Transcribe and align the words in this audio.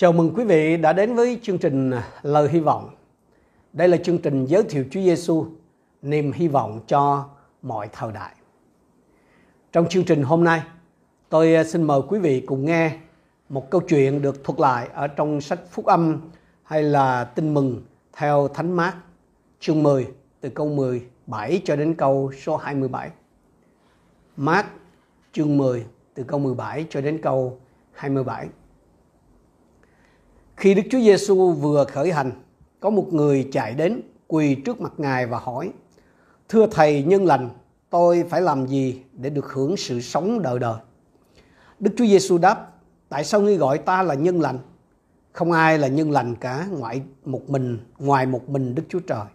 Chào 0.00 0.12
mừng 0.12 0.34
quý 0.34 0.44
vị 0.44 0.76
đã 0.76 0.92
đến 0.92 1.14
với 1.14 1.38
chương 1.42 1.58
trình 1.58 1.92
Lời 2.22 2.48
Hy 2.48 2.60
vọng. 2.60 2.90
Đây 3.72 3.88
là 3.88 3.96
chương 3.96 4.18
trình 4.18 4.44
giới 4.44 4.62
thiệu 4.62 4.84
Chúa 4.90 5.00
Giêsu, 5.00 5.46
niềm 6.02 6.32
hy 6.32 6.48
vọng 6.48 6.80
cho 6.86 7.28
mọi 7.62 7.88
thời 7.92 8.12
đại. 8.12 8.34
Trong 9.72 9.88
chương 9.88 10.04
trình 10.04 10.22
hôm 10.22 10.44
nay, 10.44 10.62
tôi 11.28 11.54
à, 11.54 11.64
xin 11.64 11.82
mời 11.82 12.00
quý 12.08 12.18
vị 12.18 12.40
cùng 12.40 12.64
nghe 12.64 12.98
một 13.48 13.70
câu 13.70 13.80
chuyện 13.80 14.22
được 14.22 14.44
thuật 14.44 14.60
lại 14.60 14.88
ở 14.94 15.08
trong 15.08 15.40
sách 15.40 15.60
Phúc 15.70 15.86
Âm 15.86 16.20
hay 16.62 16.82
là 16.82 17.24
Tin 17.24 17.54
mừng 17.54 17.82
theo 18.12 18.48
Thánh 18.48 18.72
Mát, 18.72 18.94
chương 19.60 19.82
10 19.82 20.06
từ 20.40 20.48
câu 20.48 20.68
17 20.68 21.62
cho 21.64 21.76
đến 21.76 21.94
câu 21.94 22.32
số 22.32 22.56
27. 22.56 23.10
Mát 24.36 24.66
chương 25.32 25.56
10 25.56 25.84
từ 26.14 26.22
câu 26.22 26.40
17 26.40 26.86
cho 26.90 27.00
đến 27.00 27.20
câu 27.22 27.58
27. 27.92 28.48
Khi 30.60 30.74
Đức 30.74 30.82
Chúa 30.90 31.00
Giêsu 31.00 31.52
vừa 31.52 31.84
khởi 31.84 32.12
hành, 32.12 32.32
có 32.80 32.90
một 32.90 33.12
người 33.12 33.48
chạy 33.52 33.74
đến 33.74 34.00
quỳ 34.26 34.54
trước 34.54 34.80
mặt 34.80 34.92
Ngài 34.96 35.26
và 35.26 35.38
hỏi: 35.38 35.70
"Thưa 36.48 36.66
thầy 36.70 37.02
nhân 37.02 37.26
lành, 37.26 37.50
tôi 37.90 38.24
phải 38.30 38.40
làm 38.40 38.66
gì 38.66 39.02
để 39.12 39.30
được 39.30 39.52
hưởng 39.52 39.76
sự 39.76 40.00
sống 40.00 40.42
đời 40.42 40.58
đời?" 40.58 40.74
Đức 41.78 41.90
Chúa 41.96 42.06
Giêsu 42.06 42.38
đáp: 42.38 42.72
"Tại 43.08 43.24
sao 43.24 43.40
ngươi 43.40 43.56
gọi 43.56 43.78
ta 43.78 44.02
là 44.02 44.14
nhân 44.14 44.40
lành? 44.40 44.58
Không 45.32 45.52
ai 45.52 45.78
là 45.78 45.88
nhân 45.88 46.10
lành 46.10 46.34
cả 46.36 46.66
ngoại 46.70 47.02
một 47.24 47.50
mình, 47.50 47.78
ngoài 47.98 48.26
một 48.26 48.48
mình 48.48 48.74
Đức 48.74 48.82
Chúa 48.88 49.00
Trời. 49.00 49.26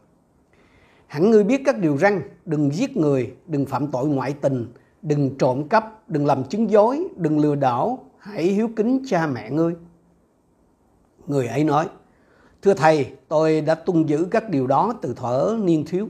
Hẳn 1.08 1.32
ngươi 1.32 1.44
biết 1.44 1.62
các 1.66 1.78
điều 1.78 1.98
răn, 1.98 2.22
đừng 2.46 2.76
giết 2.76 2.98
người, 2.98 3.34
đừng 3.48 3.66
phạm 3.66 3.88
tội 3.88 4.08
ngoại 4.08 4.34
tình, 4.42 4.74
đừng 5.02 5.38
trộm 5.38 5.68
cắp, 5.68 6.10
đừng 6.10 6.26
làm 6.26 6.44
chứng 6.44 6.70
dối, 6.72 7.08
đừng 7.16 7.40
lừa 7.40 7.56
đảo, 7.56 8.06
hãy 8.18 8.44
hiếu 8.44 8.70
kính 8.76 9.04
cha 9.10 9.28
mẹ 9.28 9.50
ngươi." 9.52 9.74
Người 11.28 11.48
ấy 11.48 11.64
nói, 11.64 11.90
Thưa 12.62 12.74
Thầy, 12.74 13.12
tôi 13.28 13.62
đã 13.62 13.76
tuân 13.76 14.06
giữ 14.06 14.28
các 14.32 14.50
điều 14.50 14.68
đó 14.68 14.94
từ 15.02 15.14
thuở 15.14 15.58
niên 15.64 15.86
thiếu. 15.86 16.10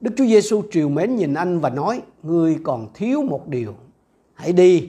Đức 0.00 0.10
Chúa 0.16 0.24
Giêsu 0.24 0.62
triều 0.70 0.88
mến 0.88 1.16
nhìn 1.16 1.34
anh 1.34 1.60
và 1.60 1.70
nói, 1.70 2.02
Ngươi 2.22 2.58
còn 2.64 2.88
thiếu 2.94 3.22
một 3.22 3.48
điều. 3.48 3.74
Hãy 4.34 4.52
đi, 4.52 4.88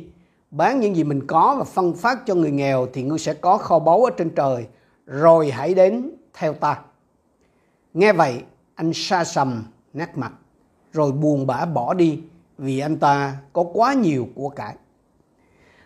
bán 0.51 0.79
những 0.79 0.95
gì 0.95 1.03
mình 1.03 1.27
có 1.27 1.55
và 1.59 1.63
phân 1.63 1.93
phát 1.93 2.25
cho 2.25 2.35
người 2.35 2.51
nghèo 2.51 2.87
thì 2.93 3.03
ngươi 3.03 3.19
sẽ 3.19 3.33
có 3.33 3.57
kho 3.57 3.79
báu 3.79 4.03
ở 4.03 4.11
trên 4.17 4.29
trời. 4.29 4.65
Rồi 5.05 5.51
hãy 5.51 5.73
đến 5.73 6.11
theo 6.33 6.53
ta. 6.53 6.79
Nghe 7.93 8.13
vậy, 8.13 8.41
anh 8.75 8.91
sa 8.93 9.23
sầm 9.23 9.63
nát 9.93 10.17
mặt, 10.17 10.33
rồi 10.93 11.11
buồn 11.11 11.47
bã 11.47 11.65
bỏ 11.65 11.93
đi 11.93 12.19
vì 12.57 12.79
anh 12.79 12.97
ta 12.97 13.37
có 13.53 13.63
quá 13.73 13.93
nhiều 13.93 14.27
của 14.35 14.49
cải. 14.49 14.75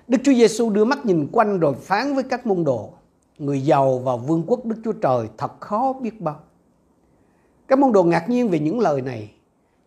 Đức 0.07 0.17
Chúa 0.23 0.33
Giêsu 0.33 0.69
đưa 0.69 0.85
mắt 0.85 1.05
nhìn 1.05 1.27
quanh 1.31 1.59
rồi 1.59 1.73
phán 1.73 2.15
với 2.15 2.23
các 2.23 2.47
môn 2.47 2.63
đồ 2.63 2.93
người 3.39 3.61
giàu 3.61 3.99
vào 3.99 4.17
vương 4.17 4.43
quốc 4.47 4.65
Đức 4.65 4.75
Chúa 4.83 4.93
Trời 4.93 5.27
thật 5.37 5.61
khó 5.61 5.93
biết 5.93 6.21
bao. 6.21 6.39
Các 7.67 7.79
môn 7.79 7.91
đồ 7.91 8.03
ngạc 8.03 8.29
nhiên 8.29 8.49
về 8.49 8.59
những 8.59 8.79
lời 8.79 9.01
này, 9.01 9.31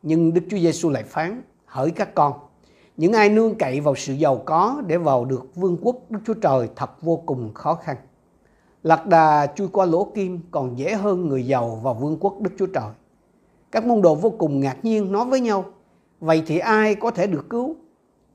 nhưng 0.03 0.35
Đức 0.35 0.43
Chúa 0.51 0.59
Giêsu 0.59 0.91
lại 0.91 1.03
phán, 1.03 1.43
hỡi 1.65 1.91
các 1.91 2.15
con, 2.15 2.33
những 2.97 3.13
ai 3.13 3.29
nương 3.29 3.55
cậy 3.55 3.81
vào 3.81 3.95
sự 3.95 4.13
giàu 4.13 4.43
có 4.45 4.83
để 4.87 4.99
vào 4.99 5.25
được 5.25 5.55
vương 5.55 5.77
quốc 5.83 5.97
Đức 6.11 6.19
Chúa 6.27 6.35
Trời 6.35 6.69
thật 6.77 7.03
vô 7.03 7.17
cùng 7.27 7.55
khó 7.55 7.75
khăn. 7.75 7.97
Lạc 8.83 9.07
đà 9.07 9.47
chui 9.47 9.69
qua 9.69 9.87
lỗ 9.87 10.05
kim 10.05 10.41
còn 10.51 10.79
dễ 10.79 10.95
hơn 10.95 11.29
người 11.29 11.47
giàu 11.47 11.81
vào 11.83 11.95
vương 11.95 12.17
quốc 12.21 12.41
Đức 12.41 12.51
Chúa 12.59 12.67
Trời. 12.67 12.91
Các 13.73 13.87
môn 13.87 14.03
đồ 14.03 14.15
vô 14.15 14.31
cùng 14.31 14.61
ngạc 14.61 14.85
nhiên 14.85 15.13
nói 15.13 15.25
với 15.25 15.41
nhau, 15.41 15.65
vậy 16.21 16.43
thì 16.47 16.59
ai 16.59 16.95
có 16.95 17.11
thể 17.11 17.27
được 17.27 17.51
cứu? 17.51 17.77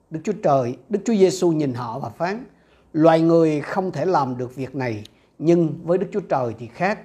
Đức 0.10 0.20
Chúa 0.24 0.34
Trời, 0.44 0.78
Đức 0.90 1.00
Chúa 1.06 1.14
Giêsu 1.14 1.52
nhìn 1.52 1.74
họ 1.74 2.00
và 2.00 2.10
phán, 2.10 2.46
loài 2.96 3.22
người 3.22 3.62
không 3.62 3.92
thể 3.92 4.06
làm 4.06 4.38
được 4.38 4.56
việc 4.56 4.76
này, 4.76 5.04
nhưng 5.40 5.74
với 5.84 5.98
đức 5.98 6.08
chúa 6.12 6.20
trời 6.20 6.56
thì 6.60 6.68
khác. 6.68 7.00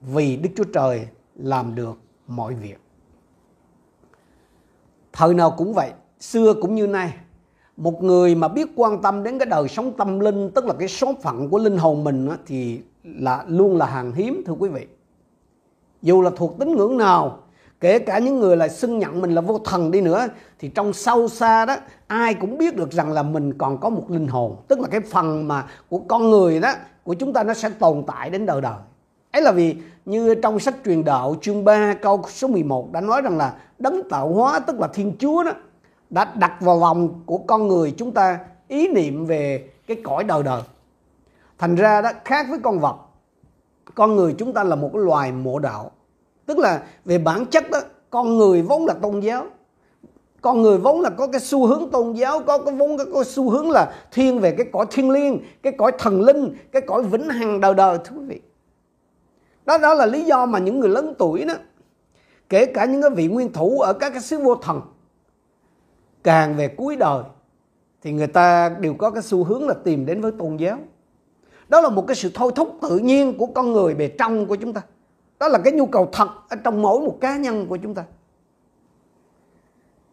Vì 0.00 0.36
đức 0.36 0.50
chúa 0.56 0.64
trời 0.64 1.06
làm 1.34 1.74
được 1.74 1.98
mọi 2.26 2.54
việc. 2.54 2.80
Thời 5.12 5.34
nào 5.34 5.54
cũng 5.56 5.74
vậy, 5.74 5.92
xưa 6.20 6.54
cũng 6.54 6.74
như 6.74 6.86
nay, 6.86 7.14
một 7.76 8.02
người 8.02 8.34
mà 8.34 8.48
biết 8.48 8.68
quan 8.76 9.02
tâm 9.02 9.22
đến 9.22 9.38
cái 9.38 9.46
đời 9.46 9.68
sống 9.68 9.92
tâm 9.96 10.20
linh, 10.20 10.50
tức 10.54 10.66
là 10.66 10.74
cái 10.78 10.88
số 10.88 11.14
phận 11.22 11.48
của 11.48 11.58
linh 11.58 11.76
hồn 11.76 12.04
mình 12.04 12.28
thì 12.46 12.80
là 13.04 13.44
luôn 13.48 13.76
là 13.76 13.86
hàng 13.86 14.12
hiếm, 14.12 14.42
thưa 14.46 14.54
quý 14.58 14.68
vị. 14.68 14.86
Dù 16.02 16.22
là 16.22 16.30
thuộc 16.36 16.58
tín 16.58 16.76
ngưỡng 16.76 16.96
nào 16.96 17.42
kể 17.80 17.98
cả 17.98 18.18
những 18.18 18.40
người 18.40 18.56
là 18.56 18.68
xưng 18.68 18.98
nhận 18.98 19.20
mình 19.20 19.34
là 19.34 19.40
vô 19.40 19.58
thần 19.58 19.90
đi 19.90 20.00
nữa, 20.00 20.28
thì 20.58 20.68
trong 20.68 20.92
sâu 20.92 21.28
xa 21.28 21.64
đó, 21.64 21.76
ai 22.06 22.34
cũng 22.34 22.58
biết 22.58 22.76
được 22.76 22.92
rằng 22.92 23.12
là 23.12 23.22
mình 23.22 23.58
còn 23.58 23.78
có 23.78 23.88
một 23.88 24.04
linh 24.08 24.28
hồn. 24.28 24.56
Tức 24.68 24.80
là 24.80 24.88
cái 24.90 25.00
phần 25.00 25.48
mà 25.48 25.66
của 25.88 25.98
con 25.98 26.30
người 26.30 26.60
đó, 26.60 26.72
của 27.04 27.14
chúng 27.14 27.32
ta 27.32 27.42
nó 27.42 27.54
sẽ 27.54 27.68
tồn 27.68 28.04
tại 28.06 28.30
đến 28.30 28.46
đời 28.46 28.60
đời. 28.60 28.76
Ấy 29.32 29.42
là 29.42 29.52
vì 29.52 29.76
như 30.04 30.34
trong 30.34 30.60
sách 30.60 30.74
truyền 30.84 31.04
đạo 31.04 31.36
chương 31.40 31.64
3 31.64 31.94
câu 31.94 32.22
số 32.28 32.48
11 32.48 32.92
đã 32.92 33.00
nói 33.00 33.22
rằng 33.22 33.38
là 33.38 33.54
đấng 33.78 34.08
tạo 34.10 34.28
hóa, 34.28 34.60
tức 34.60 34.80
là 34.80 34.88
thiên 34.88 35.16
chúa 35.18 35.42
đó, 35.42 35.52
đã 36.10 36.32
đặt 36.34 36.52
vào 36.60 36.80
lòng 36.80 37.22
của 37.26 37.38
con 37.38 37.68
người 37.68 37.94
chúng 37.96 38.12
ta 38.12 38.38
ý 38.68 38.88
niệm 38.88 39.26
về 39.26 39.68
cái 39.86 39.96
cõi 40.04 40.24
đời 40.24 40.42
đời. 40.42 40.62
Thành 41.58 41.74
ra 41.74 42.02
đó, 42.02 42.10
khác 42.24 42.46
với 42.50 42.58
con 42.62 42.78
vật, 42.78 42.96
con 43.94 44.16
người 44.16 44.34
chúng 44.38 44.52
ta 44.52 44.64
là 44.64 44.76
một 44.76 44.90
cái 44.92 45.02
loài 45.02 45.32
mộ 45.32 45.58
đạo 45.58 45.90
tức 46.50 46.58
là 46.58 46.82
về 47.04 47.18
bản 47.18 47.46
chất 47.46 47.70
đó, 47.70 47.80
con 48.10 48.38
người 48.38 48.62
vốn 48.62 48.86
là 48.86 48.94
tôn 48.94 49.20
giáo. 49.20 49.46
Con 50.40 50.62
người 50.62 50.78
vốn 50.78 51.00
là 51.00 51.10
có 51.10 51.26
cái 51.26 51.40
xu 51.40 51.66
hướng 51.66 51.90
tôn 51.90 52.12
giáo, 52.12 52.40
có 52.40 52.58
cái 52.58 52.74
vốn 52.74 52.98
có 52.98 53.04
cái 53.14 53.24
xu 53.24 53.50
hướng 53.50 53.70
là 53.70 53.94
thiên 54.12 54.38
về 54.38 54.54
cái 54.58 54.66
cõi 54.72 54.86
thiên 54.90 55.10
liêng, 55.10 55.38
cái 55.62 55.72
cõi 55.78 55.92
thần 55.98 56.20
linh, 56.22 56.54
cái 56.72 56.82
cõi 56.82 57.02
vĩnh 57.02 57.28
hằng 57.28 57.60
đời 57.60 57.74
đời, 57.74 57.98
thưa 58.04 58.16
quý 58.16 58.24
vị. 58.24 58.40
Đó 59.66 59.78
đó 59.78 59.94
là 59.94 60.06
lý 60.06 60.24
do 60.24 60.46
mà 60.46 60.58
những 60.58 60.80
người 60.80 60.88
lớn 60.88 61.14
tuổi 61.18 61.44
đó, 61.44 61.54
kể 62.48 62.66
cả 62.66 62.84
những 62.84 63.02
cái 63.02 63.10
vị 63.10 63.26
nguyên 63.28 63.52
thủ 63.52 63.80
ở 63.80 63.92
các 63.92 64.10
cái 64.10 64.22
xứ 64.22 64.38
vô 64.38 64.54
thần, 64.54 64.80
càng 66.22 66.56
về 66.56 66.68
cuối 66.68 66.96
đời 66.96 67.22
thì 68.02 68.12
người 68.12 68.26
ta 68.26 68.68
đều 68.68 68.94
có 68.94 69.10
cái 69.10 69.22
xu 69.22 69.44
hướng 69.44 69.68
là 69.68 69.74
tìm 69.84 70.06
đến 70.06 70.20
với 70.20 70.32
tôn 70.38 70.56
giáo. 70.56 70.78
Đó 71.68 71.80
là 71.80 71.88
một 71.88 72.06
cái 72.06 72.16
sự 72.16 72.30
thôi 72.34 72.52
thúc 72.54 72.78
tự 72.82 72.98
nhiên 72.98 73.38
của 73.38 73.46
con 73.46 73.72
người 73.72 73.94
bề 73.94 74.08
trong 74.08 74.46
của 74.46 74.56
chúng 74.56 74.72
ta 74.72 74.82
đó 75.40 75.48
là 75.48 75.58
cái 75.58 75.72
nhu 75.72 75.86
cầu 75.86 76.08
thật 76.12 76.28
ở 76.48 76.56
trong 76.64 76.82
mỗi 76.82 77.00
một 77.00 77.18
cá 77.20 77.36
nhân 77.36 77.66
của 77.66 77.76
chúng 77.76 77.94
ta. 77.94 78.04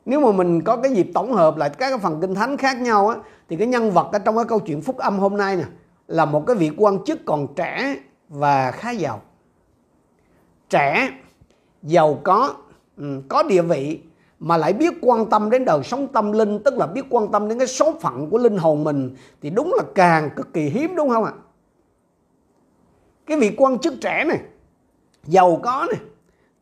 Nếu 0.06 0.20
mà 0.20 0.32
mình 0.32 0.62
có 0.64 0.78
cái 0.78 0.92
dịp 0.92 1.08
tổng 1.14 1.34
hợp 1.34 1.58
lại 1.58 1.70
các 1.70 1.90
cái 1.90 1.98
phần 1.98 2.22
kinh 2.22 2.36
thánh 2.36 2.58
khác 2.58 2.82
nhau 2.82 3.08
á, 3.08 3.18
thì 3.50 3.56
cái 3.56 3.68
nhân 3.68 3.92
vật 3.92 4.10
ở 4.12 4.20
trong 4.20 4.36
cái 4.36 4.46
câu 4.46 4.60
chuyện 4.60 4.82
phúc 4.82 4.98
âm 4.98 5.20
hôm 5.20 5.38
nay 5.38 5.56
nè, 5.56 5.64
là 6.08 6.26
một 6.26 6.44
cái 6.48 6.56
vị 6.56 6.72
quan 6.78 7.04
chức 7.06 7.20
còn 7.26 7.48
trẻ 7.56 7.96
và 8.30 8.72
khá 8.72 8.92
giàu. 8.92 9.22
Trẻ, 10.70 11.10
giàu 11.84 12.20
có 12.24 12.54
ừ, 12.98 13.22
có 13.30 13.44
địa 13.44 13.62
vị, 13.62 14.00
mà 14.40 14.58
lại 14.58 14.74
biết 14.74 14.94
quan 15.02 15.30
tâm 15.30 15.50
đến 15.50 15.66
đời 15.66 15.84
sống 15.84 16.08
tâm 16.08 16.32
linh, 16.32 16.60
tức 16.64 16.78
là 16.78 16.88
biết 16.88 17.06
quan 17.10 17.32
tâm 17.32 17.48
đến 17.50 17.58
cái 17.58 17.68
số 17.68 17.94
phận 18.02 18.30
của 18.30 18.38
linh 18.38 18.58
hồn 18.58 18.84
mình, 18.84 19.16
thì 19.42 19.50
đúng 19.50 19.74
là 19.78 19.84
càng 19.96 20.30
cực 20.36 20.54
kỳ 20.54 20.62
hiếm, 20.62 20.96
đúng 20.96 21.10
không 21.10 21.24
ạ? 21.24 21.32
Cái 23.26 23.40
vị 23.40 23.54
quan 23.58 23.80
chức 23.80 23.94
trẻ 24.02 24.24
này 24.24 24.40
giàu 25.28 25.60
có 25.64 25.88
này 25.92 26.02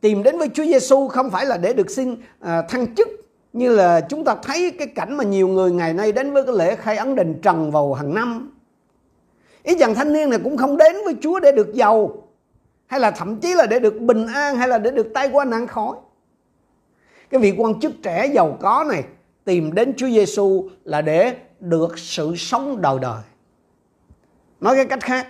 tìm 0.01 0.23
đến 0.23 0.37
với 0.37 0.49
Chúa 0.53 0.63
Giêsu 0.63 1.07
không 1.07 1.29
phải 1.29 1.45
là 1.45 1.57
để 1.57 1.73
được 1.73 1.89
xin 1.89 2.15
à, 2.39 2.61
thăng 2.61 2.95
chức 2.95 3.07
như 3.53 3.75
là 3.75 4.01
chúng 4.09 4.23
ta 4.23 4.35
thấy 4.43 4.71
cái 4.79 4.87
cảnh 4.87 5.17
mà 5.17 5.23
nhiều 5.23 5.47
người 5.47 5.71
ngày 5.71 5.93
nay 5.93 6.11
đến 6.11 6.33
với 6.33 6.43
cái 6.43 6.55
lễ 6.55 6.75
khai 6.75 6.97
ấn 6.97 7.15
đền 7.15 7.39
trần 7.41 7.71
vào 7.71 7.93
hàng 7.93 8.13
năm. 8.13 8.51
Ý 9.63 9.75
rằng 9.77 9.95
thanh 9.95 10.13
niên 10.13 10.29
này 10.29 10.39
cũng 10.43 10.57
không 10.57 10.77
đến 10.77 10.95
với 11.05 11.15
Chúa 11.21 11.39
để 11.39 11.51
được 11.51 11.73
giàu 11.73 12.23
hay 12.85 12.99
là 12.99 13.11
thậm 13.11 13.39
chí 13.39 13.53
là 13.53 13.65
để 13.65 13.79
được 13.79 14.01
bình 14.01 14.27
an 14.27 14.57
hay 14.57 14.67
là 14.67 14.77
để 14.77 14.91
được 14.91 15.07
tay 15.13 15.29
qua 15.31 15.45
nạn 15.45 15.67
khỏi 15.67 15.95
cái 17.29 17.41
vị 17.41 17.53
quan 17.57 17.79
chức 17.79 17.91
trẻ 18.03 18.27
giàu 18.33 18.57
có 18.61 18.85
này 18.89 19.03
tìm 19.43 19.73
đến 19.73 19.93
Chúa 19.97 20.07
Giêsu 20.07 20.69
là 20.83 21.01
để 21.01 21.35
được 21.59 21.99
sự 21.99 22.35
sống 22.35 22.81
đời 22.81 22.97
đời. 23.01 23.21
Nói 24.61 24.75
cái 24.75 24.85
cách 24.85 25.01
khác 25.01 25.27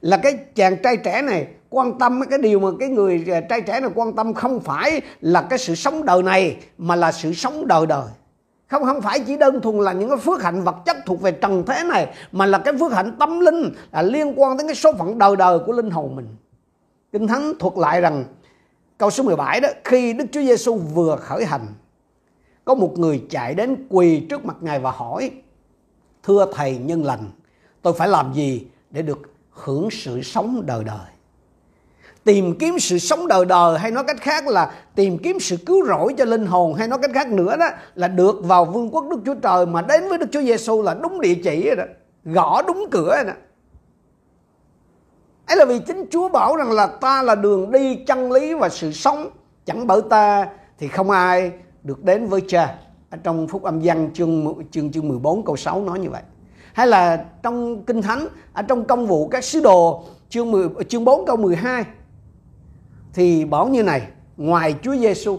là 0.00 0.16
cái 0.16 0.38
chàng 0.54 0.76
trai 0.82 0.96
trẻ 0.96 1.22
này 1.22 1.46
quan 1.70 1.98
tâm 1.98 2.20
cái 2.30 2.38
điều 2.38 2.60
mà 2.60 2.68
cái 2.80 2.88
người 2.88 3.24
à, 3.32 3.40
trai 3.40 3.60
trẻ 3.60 3.80
này 3.80 3.90
quan 3.94 4.12
tâm 4.16 4.34
không 4.34 4.60
phải 4.60 5.00
là 5.20 5.42
cái 5.42 5.58
sự 5.58 5.74
sống 5.74 6.04
đời 6.04 6.22
này, 6.22 6.56
mà 6.78 6.96
là 6.96 7.12
sự 7.12 7.32
sống 7.32 7.66
đời 7.66 7.86
đời. 7.86 8.08
Không 8.66 8.84
không 8.84 9.02
phải 9.02 9.20
chỉ 9.20 9.36
đơn 9.36 9.60
thuần 9.60 9.78
là 9.78 9.92
những 9.92 10.08
cái 10.08 10.18
phước 10.18 10.42
hạnh 10.42 10.62
vật 10.62 10.76
chất 10.86 10.96
thuộc 11.06 11.20
về 11.20 11.32
trần 11.32 11.64
thế 11.66 11.84
này, 11.84 12.14
mà 12.32 12.46
là 12.46 12.58
cái 12.58 12.74
phước 12.80 12.92
hạnh 12.92 13.16
tâm 13.18 13.40
linh 13.40 13.70
là 13.92 14.02
liên 14.02 14.32
quan 14.36 14.56
đến 14.56 14.66
cái 14.66 14.76
số 14.76 14.92
phận 14.92 15.18
đời 15.18 15.36
đời 15.36 15.58
của 15.58 15.72
linh 15.72 15.90
hồn 15.90 16.16
mình. 16.16 16.28
Kinh 17.12 17.26
thánh 17.26 17.52
thuật 17.58 17.74
lại 17.76 18.00
rằng, 18.00 18.24
câu 18.98 19.10
số 19.10 19.24
17 19.24 19.60
đó, 19.60 19.68
khi 19.84 20.12
Đức 20.12 20.24
Chúa 20.32 20.40
Giêsu 20.40 20.74
vừa 20.74 21.16
khởi 21.16 21.44
hành, 21.44 21.66
có 22.64 22.74
một 22.74 22.98
người 22.98 23.24
chạy 23.30 23.54
đến 23.54 23.86
quỳ 23.88 24.20
trước 24.20 24.44
mặt 24.44 24.56
ngài 24.60 24.78
và 24.78 24.90
hỏi, 24.90 25.30
thưa 26.22 26.46
thầy 26.54 26.78
nhân 26.78 27.04
lành, 27.04 27.30
tôi 27.82 27.92
phải 27.92 28.08
làm 28.08 28.32
gì 28.34 28.66
để 28.90 29.02
được 29.02 29.18
hưởng 29.50 29.88
sự 29.90 30.22
sống 30.22 30.62
đời 30.66 30.84
đời? 30.84 31.15
Tìm 32.26 32.58
kiếm 32.58 32.78
sự 32.78 32.98
sống 32.98 33.28
đời 33.28 33.44
đời 33.44 33.78
hay 33.78 33.90
nói 33.90 34.04
cách 34.04 34.20
khác 34.20 34.46
là 34.46 34.70
tìm 34.94 35.18
kiếm 35.18 35.40
sự 35.40 35.56
cứu 35.66 35.86
rỗi 35.86 36.14
cho 36.18 36.24
linh 36.24 36.46
hồn 36.46 36.74
hay 36.74 36.88
nói 36.88 36.98
cách 37.02 37.10
khác 37.14 37.28
nữa 37.28 37.56
đó 37.56 37.66
là 37.94 38.08
được 38.08 38.40
vào 38.42 38.64
vương 38.64 38.90
quốc 38.90 39.04
Đức 39.10 39.16
Chúa 39.26 39.34
Trời 39.34 39.66
mà 39.66 39.82
đến 39.82 40.08
với 40.08 40.18
Đức 40.18 40.26
Chúa 40.32 40.42
Giêsu 40.42 40.82
là 40.82 40.94
đúng 40.94 41.20
địa 41.20 41.34
chỉ 41.34 41.66
rồi 41.66 41.76
đó 41.76 41.84
gõ 42.24 42.62
đúng 42.62 42.86
cửa 42.90 43.16
rồi 43.16 43.24
đó. 43.24 43.32
Ấy 45.46 45.56
là 45.56 45.64
vì 45.64 45.78
chính 45.78 46.04
Chúa 46.10 46.28
bảo 46.28 46.56
rằng 46.56 46.72
là 46.72 46.86
ta 46.86 47.22
là 47.22 47.34
đường 47.34 47.72
đi 47.72 47.96
chân 48.06 48.32
lý 48.32 48.54
và 48.54 48.68
sự 48.68 48.92
sống. 48.92 49.30
Chẳng 49.66 49.86
bởi 49.86 50.00
ta 50.10 50.48
thì 50.78 50.88
không 50.88 51.10
ai 51.10 51.50
được 51.82 52.04
đến 52.04 52.26
với 52.26 52.40
cha. 52.48 52.74
Ở 53.10 53.18
trong 53.22 53.48
phúc 53.48 53.62
âm 53.62 53.80
văn 53.82 54.10
chương 54.14 54.54
chương 54.70 54.92
chương 54.92 55.08
14 55.08 55.44
câu 55.44 55.56
6 55.56 55.82
nói 55.84 55.98
như 55.98 56.10
vậy. 56.10 56.22
Hay 56.72 56.86
là 56.86 57.24
trong 57.42 57.84
kinh 57.84 58.02
thánh 58.02 58.28
ở 58.52 58.62
trong 58.62 58.84
công 58.84 59.06
vụ 59.06 59.28
các 59.28 59.44
sứ 59.44 59.60
đồ 59.60 60.04
chương 60.28 60.50
10, 60.50 60.68
chương 60.88 61.04
4 61.04 61.26
câu 61.26 61.36
12 61.36 61.84
thì 63.16 63.44
bảo 63.44 63.68
như 63.68 63.82
này, 63.82 64.02
ngoài 64.36 64.74
Chúa 64.82 64.96
Giêsu 64.96 65.38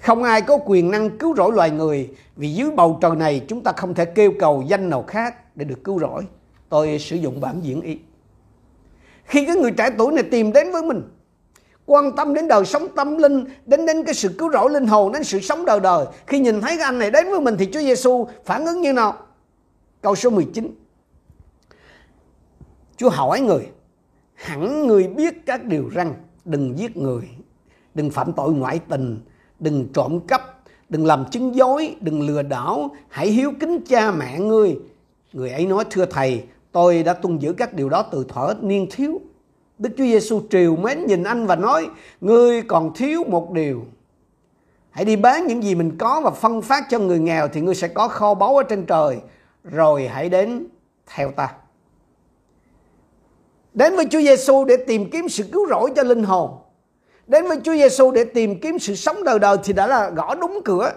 không 0.00 0.22
ai 0.22 0.42
có 0.42 0.58
quyền 0.66 0.90
năng 0.90 1.18
cứu 1.18 1.36
rỗi 1.36 1.52
loài 1.52 1.70
người, 1.70 2.10
vì 2.36 2.54
dưới 2.54 2.70
bầu 2.70 2.98
trời 3.02 3.16
này 3.16 3.44
chúng 3.48 3.62
ta 3.62 3.72
không 3.72 3.94
thể 3.94 4.04
kêu 4.04 4.32
cầu 4.38 4.64
danh 4.66 4.90
nào 4.90 5.04
khác 5.08 5.56
để 5.56 5.64
được 5.64 5.84
cứu 5.84 6.00
rỗi. 6.00 6.26
Tôi 6.68 6.98
sử 6.98 7.16
dụng 7.16 7.40
bản 7.40 7.60
diễn 7.62 7.80
y. 7.80 7.98
Khi 9.24 9.46
cái 9.46 9.56
người 9.56 9.70
trẻ 9.70 9.90
tuổi 9.98 10.12
này 10.12 10.24
tìm 10.30 10.52
đến 10.52 10.72
với 10.72 10.82
mình, 10.82 11.02
quan 11.86 12.16
tâm 12.16 12.34
đến 12.34 12.48
đời 12.48 12.64
sống 12.64 12.88
tâm 12.96 13.18
linh, 13.18 13.44
đến 13.66 13.86
đến 13.86 14.04
cái 14.04 14.14
sự 14.14 14.28
cứu 14.38 14.52
rỗi 14.52 14.70
linh 14.70 14.86
hồn, 14.86 15.12
đến 15.12 15.24
sự 15.24 15.40
sống 15.40 15.64
đời 15.64 15.80
đời, 15.80 16.06
khi 16.26 16.38
nhìn 16.38 16.60
thấy 16.60 16.76
cái 16.76 16.84
anh 16.84 16.98
này 16.98 17.10
đến 17.10 17.30
với 17.30 17.40
mình 17.40 17.56
thì 17.58 17.68
Chúa 17.72 17.80
Giêsu 17.80 18.28
phản 18.44 18.66
ứng 18.66 18.80
như 18.80 18.92
nào 18.92 19.16
câu 20.00 20.14
số 20.14 20.30
19 20.30 20.74
Chúa 22.96 23.10
hỏi 23.10 23.40
người 23.40 23.66
hẳn 24.40 24.86
người 24.86 25.06
biết 25.06 25.46
các 25.46 25.64
điều 25.64 25.90
răn, 25.94 26.14
đừng 26.44 26.78
giết 26.78 26.96
người, 26.96 27.28
đừng 27.94 28.10
phạm 28.10 28.32
tội 28.32 28.52
ngoại 28.52 28.80
tình, 28.88 29.20
đừng 29.58 29.88
trộm 29.92 30.20
cắp, 30.28 30.60
đừng 30.88 31.06
làm 31.06 31.24
chứng 31.30 31.54
dối, 31.54 31.96
đừng 32.00 32.22
lừa 32.22 32.42
đảo, 32.42 32.90
hãy 33.08 33.28
hiếu 33.28 33.52
kính 33.60 33.80
cha 33.88 34.10
mẹ 34.10 34.38
ngươi. 34.38 34.78
Người 35.32 35.50
ấy 35.50 35.66
nói, 35.66 35.84
thưa 35.90 36.04
thầy, 36.04 36.44
tôi 36.72 37.02
đã 37.02 37.12
tuân 37.12 37.38
giữ 37.38 37.52
các 37.52 37.74
điều 37.74 37.88
đó 37.88 38.02
từ 38.02 38.24
thuở 38.28 38.54
niên 38.60 38.86
thiếu. 38.90 39.20
Đức 39.78 39.90
Chúa 39.96 40.04
Giêsu 40.04 40.40
triều 40.50 40.76
mến 40.76 41.06
nhìn 41.06 41.22
anh 41.22 41.46
và 41.46 41.56
nói, 41.56 41.88
Ngươi 42.20 42.62
còn 42.62 42.94
thiếu 42.94 43.24
một 43.28 43.52
điều. 43.52 43.84
Hãy 44.90 45.04
đi 45.04 45.16
bán 45.16 45.46
những 45.46 45.62
gì 45.62 45.74
mình 45.74 45.98
có 45.98 46.20
và 46.24 46.30
phân 46.30 46.62
phát 46.62 46.84
cho 46.90 46.98
người 46.98 47.18
nghèo 47.18 47.48
Thì 47.48 47.60
ngươi 47.60 47.74
sẽ 47.74 47.88
có 47.88 48.08
kho 48.08 48.34
báu 48.34 48.56
ở 48.56 48.62
trên 48.62 48.86
trời. 48.86 49.18
Rồi 49.64 50.08
hãy 50.08 50.28
đến 50.28 50.66
theo 51.06 51.30
ta. 51.30 51.52
Đến 53.74 53.96
với 53.96 54.04
Chúa 54.10 54.20
Giêsu 54.20 54.64
để 54.64 54.76
tìm 54.76 55.10
kiếm 55.10 55.28
sự 55.28 55.44
cứu 55.52 55.68
rỗi 55.68 55.92
cho 55.96 56.02
linh 56.02 56.22
hồn. 56.22 56.50
Đến 57.26 57.46
với 57.48 57.60
Chúa 57.64 57.74
Giêsu 57.74 58.10
để 58.10 58.24
tìm 58.24 58.60
kiếm 58.60 58.78
sự 58.78 58.94
sống 58.94 59.24
đời 59.24 59.38
đời 59.38 59.56
Thì 59.64 59.72
đã 59.72 59.86
là 59.86 60.10
gõ 60.10 60.34
đúng 60.34 60.60
cửa. 60.64 60.92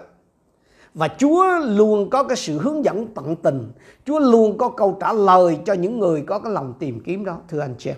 Và 0.94 1.08
Chúa 1.18 1.44
luôn 1.58 2.10
có 2.10 2.22
cái 2.22 2.36
sự 2.36 2.58
hướng 2.58 2.84
dẫn 2.84 3.06
tận 3.14 3.36
tình. 3.36 3.72
Chúa 4.06 4.18
luôn 4.18 4.58
có 4.58 4.68
câu 4.68 4.96
trả 5.00 5.12
lời 5.12 5.58
cho 5.66 5.72
những 5.72 5.98
người 5.98 6.24
có 6.26 6.38
cái 6.38 6.52
lòng 6.52 6.74
tìm 6.78 7.00
kiếm 7.00 7.24
đó, 7.24 7.38
Thưa 7.48 7.60
anh 7.60 7.74
chị 7.78 7.90
em. 7.90 7.96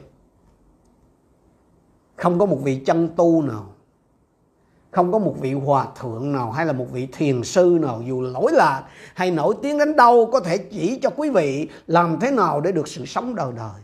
Không 2.17 2.39
có 2.39 2.47
một 2.47 2.59
vị 2.63 2.81
chân 2.87 3.09
tu 3.17 3.43
nào, 3.43 3.67
không 4.91 5.13
có 5.13 5.19
một 5.19 5.35
vị 5.41 5.53
hòa 5.53 5.87
thượng 6.01 6.33
nào 6.33 6.51
hay 6.51 6.67
là 6.67 6.73
một 6.73 6.87
vị 6.93 7.09
thiền 7.13 7.43
sư 7.43 7.79
nào 7.81 8.03
dù 8.07 8.23
lỗi 8.23 8.53
lạc 8.53 8.85
hay 9.15 9.31
nổi 9.31 9.55
tiếng 9.63 9.79
đến 9.79 9.97
đâu 9.97 10.31
có 10.33 10.41
thể 10.41 10.59
chỉ 10.59 10.99
cho 11.03 11.11
quý 11.11 11.31
vị 11.31 11.69
làm 11.87 12.21
thế 12.21 12.31
nào 12.31 12.61
để 12.61 12.73
được 12.73 12.89
sự 12.89 13.07
sống 13.07 13.35
đời 13.35 13.53
đời 13.57 13.81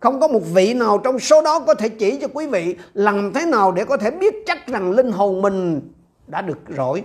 không 0.00 0.20
có 0.20 0.28
một 0.28 0.42
vị 0.54 0.74
nào 0.74 0.98
trong 0.98 1.18
số 1.18 1.42
đó 1.42 1.60
có 1.60 1.74
thể 1.74 1.88
chỉ 1.88 2.18
cho 2.20 2.28
quý 2.34 2.46
vị 2.46 2.76
làm 2.94 3.32
thế 3.32 3.46
nào 3.46 3.72
để 3.72 3.84
có 3.84 3.96
thể 3.96 4.10
biết 4.10 4.34
chắc 4.46 4.66
rằng 4.66 4.90
linh 4.90 5.12
hồn 5.12 5.42
mình 5.42 5.80
đã 6.26 6.42
được 6.42 6.58
rỗi. 6.76 7.04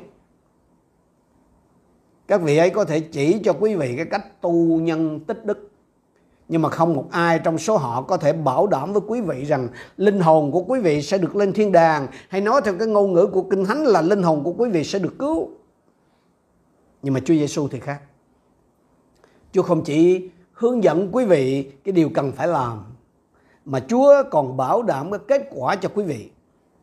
Các 2.27 2.41
vị 2.41 2.57
ấy 2.57 2.69
có 2.69 2.85
thể 2.85 2.99
chỉ 2.99 3.39
cho 3.43 3.53
quý 3.59 3.75
vị 3.75 3.93
cái 3.97 4.05
cách 4.05 4.41
tu 4.41 4.79
nhân 4.79 5.19
tích 5.19 5.45
đức. 5.45 5.69
Nhưng 6.49 6.61
mà 6.61 6.69
không 6.69 6.93
một 6.93 7.07
ai 7.11 7.39
trong 7.39 7.57
số 7.57 7.77
họ 7.77 8.01
có 8.01 8.17
thể 8.17 8.33
bảo 8.33 8.67
đảm 8.67 8.93
với 8.93 9.01
quý 9.07 9.21
vị 9.21 9.43
rằng 9.43 9.67
linh 9.97 10.19
hồn 10.19 10.51
của 10.51 10.63
quý 10.67 10.79
vị 10.79 11.01
sẽ 11.01 11.17
được 11.17 11.35
lên 11.35 11.53
thiên 11.53 11.71
đàng. 11.71 12.07
Hay 12.29 12.41
nói 12.41 12.61
theo 12.65 12.73
cái 12.79 12.87
ngôn 12.87 13.13
ngữ 13.13 13.27
của 13.27 13.41
kinh 13.41 13.65
thánh 13.65 13.83
là 13.83 14.01
linh 14.01 14.23
hồn 14.23 14.43
của 14.43 14.53
quý 14.57 14.69
vị 14.69 14.83
sẽ 14.83 14.99
được 14.99 15.13
cứu. 15.19 15.49
Nhưng 17.01 17.13
mà 17.13 17.19
Chúa 17.19 17.33
Giêsu 17.33 17.67
thì 17.67 17.79
khác. 17.79 18.01
Chúa 19.51 19.61
không 19.61 19.83
chỉ 19.83 20.29
hướng 20.53 20.83
dẫn 20.83 21.09
quý 21.11 21.25
vị 21.25 21.71
cái 21.83 21.91
điều 21.91 22.09
cần 22.09 22.31
phải 22.31 22.47
làm 22.47 22.83
mà 23.65 23.79
Chúa 23.88 24.23
còn 24.31 24.57
bảo 24.57 24.83
đảm 24.83 25.11
cái 25.11 25.19
kết 25.27 25.47
quả 25.51 25.75
cho 25.75 25.89
quý 25.95 26.03
vị 26.03 26.29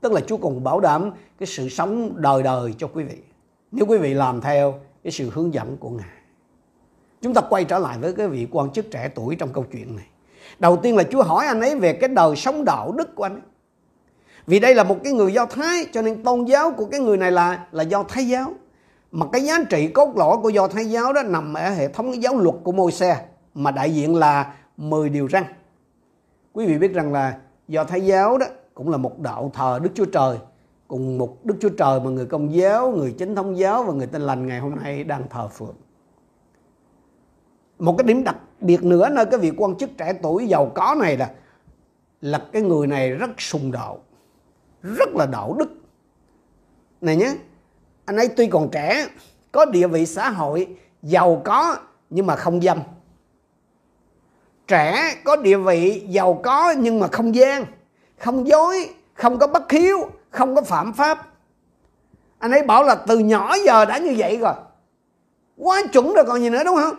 tức 0.00 0.12
là 0.12 0.20
Chúa 0.20 0.36
còn 0.36 0.64
bảo 0.64 0.80
đảm 0.80 1.10
cái 1.38 1.46
sự 1.46 1.68
sống 1.68 2.12
đời 2.16 2.42
đời 2.42 2.74
cho 2.78 2.86
quý 2.86 3.04
vị 3.04 3.16
nếu 3.72 3.86
quý 3.86 3.98
vị 3.98 4.14
làm 4.14 4.40
theo 4.40 4.74
cái 5.04 5.10
sự 5.10 5.30
hướng 5.30 5.54
dẫn 5.54 5.76
của 5.76 5.90
Ngài 5.90 6.20
Chúng 7.22 7.34
ta 7.34 7.40
quay 7.40 7.64
trở 7.64 7.78
lại 7.78 7.98
với 8.00 8.12
cái 8.12 8.28
vị 8.28 8.46
quan 8.50 8.70
chức 8.70 8.90
trẻ 8.90 9.10
tuổi 9.14 9.36
trong 9.36 9.52
câu 9.52 9.64
chuyện 9.72 9.96
này. 9.96 10.06
Đầu 10.58 10.76
tiên 10.76 10.96
là 10.96 11.02
Chúa 11.02 11.22
hỏi 11.22 11.46
anh 11.46 11.60
ấy 11.60 11.76
về 11.76 11.92
cái 11.92 12.08
đời 12.08 12.36
sống 12.36 12.64
đạo 12.64 12.92
đức 12.92 13.14
của 13.14 13.22
anh 13.22 13.34
ấy. 13.34 13.42
Vì 14.46 14.60
đây 14.60 14.74
là 14.74 14.84
một 14.84 14.96
cái 15.04 15.12
người 15.12 15.32
Do 15.32 15.46
Thái, 15.46 15.86
cho 15.92 16.02
nên 16.02 16.22
tôn 16.22 16.44
giáo 16.44 16.70
của 16.70 16.84
cái 16.84 17.00
người 17.00 17.16
này 17.16 17.32
là 17.32 17.66
là 17.72 17.82
Do 17.82 18.02
Thái 18.02 18.28
giáo. 18.28 18.52
Mà 19.12 19.26
cái 19.32 19.44
giá 19.44 19.64
trị 19.70 19.88
cốt 19.88 20.16
lõi 20.16 20.36
của 20.42 20.48
Do 20.48 20.68
Thái 20.68 20.90
giáo 20.90 21.12
đó 21.12 21.22
nằm 21.22 21.54
ở 21.54 21.70
hệ 21.70 21.88
thống 21.88 22.22
giáo 22.22 22.36
luật 22.36 22.56
của 22.62 22.72
Môi-se 22.72 23.16
mà 23.54 23.70
đại 23.70 23.94
diện 23.94 24.16
là 24.16 24.54
10 24.76 25.08
điều 25.08 25.28
răn. 25.28 25.44
Quý 26.52 26.66
vị 26.66 26.78
biết 26.78 26.92
rằng 26.94 27.12
là 27.12 27.38
Do 27.68 27.84
Thái 27.84 28.00
giáo 28.00 28.38
đó 28.38 28.46
cũng 28.74 28.90
là 28.90 28.96
một 28.96 29.20
đạo 29.20 29.50
thờ 29.54 29.78
Đức 29.82 29.90
Chúa 29.94 30.04
Trời 30.04 30.38
cùng 30.88 31.18
một 31.18 31.44
Đức 31.44 31.54
Chúa 31.60 31.68
Trời 31.68 32.00
mà 32.00 32.10
người 32.10 32.26
công 32.26 32.54
giáo, 32.54 32.90
người 32.90 33.14
chính 33.18 33.34
thống 33.34 33.58
giáo 33.58 33.82
và 33.82 33.92
người 33.92 34.06
tin 34.06 34.22
lành 34.22 34.46
ngày 34.46 34.58
hôm 34.60 34.74
nay 34.76 35.04
đang 35.04 35.28
thờ 35.30 35.48
phượng. 35.48 35.74
Một 37.78 37.94
cái 37.98 38.04
điểm 38.04 38.24
đặc 38.24 38.36
biệt 38.60 38.84
nữa 38.84 39.08
nơi 39.08 39.26
cái 39.26 39.40
vị 39.40 39.52
quan 39.56 39.76
chức 39.76 39.90
trẻ 39.98 40.12
tuổi 40.22 40.46
giàu 40.46 40.72
có 40.74 40.96
này 40.98 41.16
là 41.16 41.30
là 42.20 42.46
cái 42.52 42.62
người 42.62 42.86
này 42.86 43.10
rất 43.10 43.30
sùng 43.38 43.72
đạo 43.72 43.98
rất 44.82 45.08
là 45.14 45.26
đạo 45.26 45.56
đức. 45.58 45.70
Này 47.00 47.16
nhé 47.16 47.34
anh 48.04 48.16
ấy 48.16 48.28
tuy 48.36 48.46
còn 48.46 48.68
trẻ 48.72 49.06
có 49.52 49.64
địa 49.64 49.86
vị 49.86 50.06
xã 50.06 50.30
hội 50.30 50.76
giàu 51.02 51.42
có 51.44 51.76
nhưng 52.10 52.26
mà 52.26 52.36
không 52.36 52.60
dâm 52.60 52.78
trẻ 54.70 55.14
có 55.24 55.36
địa 55.36 55.56
vị, 55.56 56.06
giàu 56.08 56.40
có 56.44 56.74
nhưng 56.78 57.00
mà 57.00 57.06
không 57.06 57.34
gian, 57.34 57.64
không 58.18 58.46
dối, 58.46 58.94
không 59.14 59.38
có 59.38 59.46
bất 59.46 59.72
hiếu, 59.72 60.10
không 60.30 60.54
có 60.54 60.62
phạm 60.62 60.92
pháp. 60.92 61.26
Anh 62.38 62.50
ấy 62.50 62.62
bảo 62.62 62.82
là 62.82 62.94
từ 62.94 63.18
nhỏ 63.18 63.56
giờ 63.64 63.84
đã 63.84 63.98
như 63.98 64.14
vậy 64.18 64.38
rồi. 64.38 64.54
Quá 65.56 65.82
chuẩn 65.92 66.12
rồi 66.12 66.24
còn 66.24 66.40
gì 66.40 66.50
nữa, 66.50 66.64
đúng 66.64 66.76
không? 66.76 66.94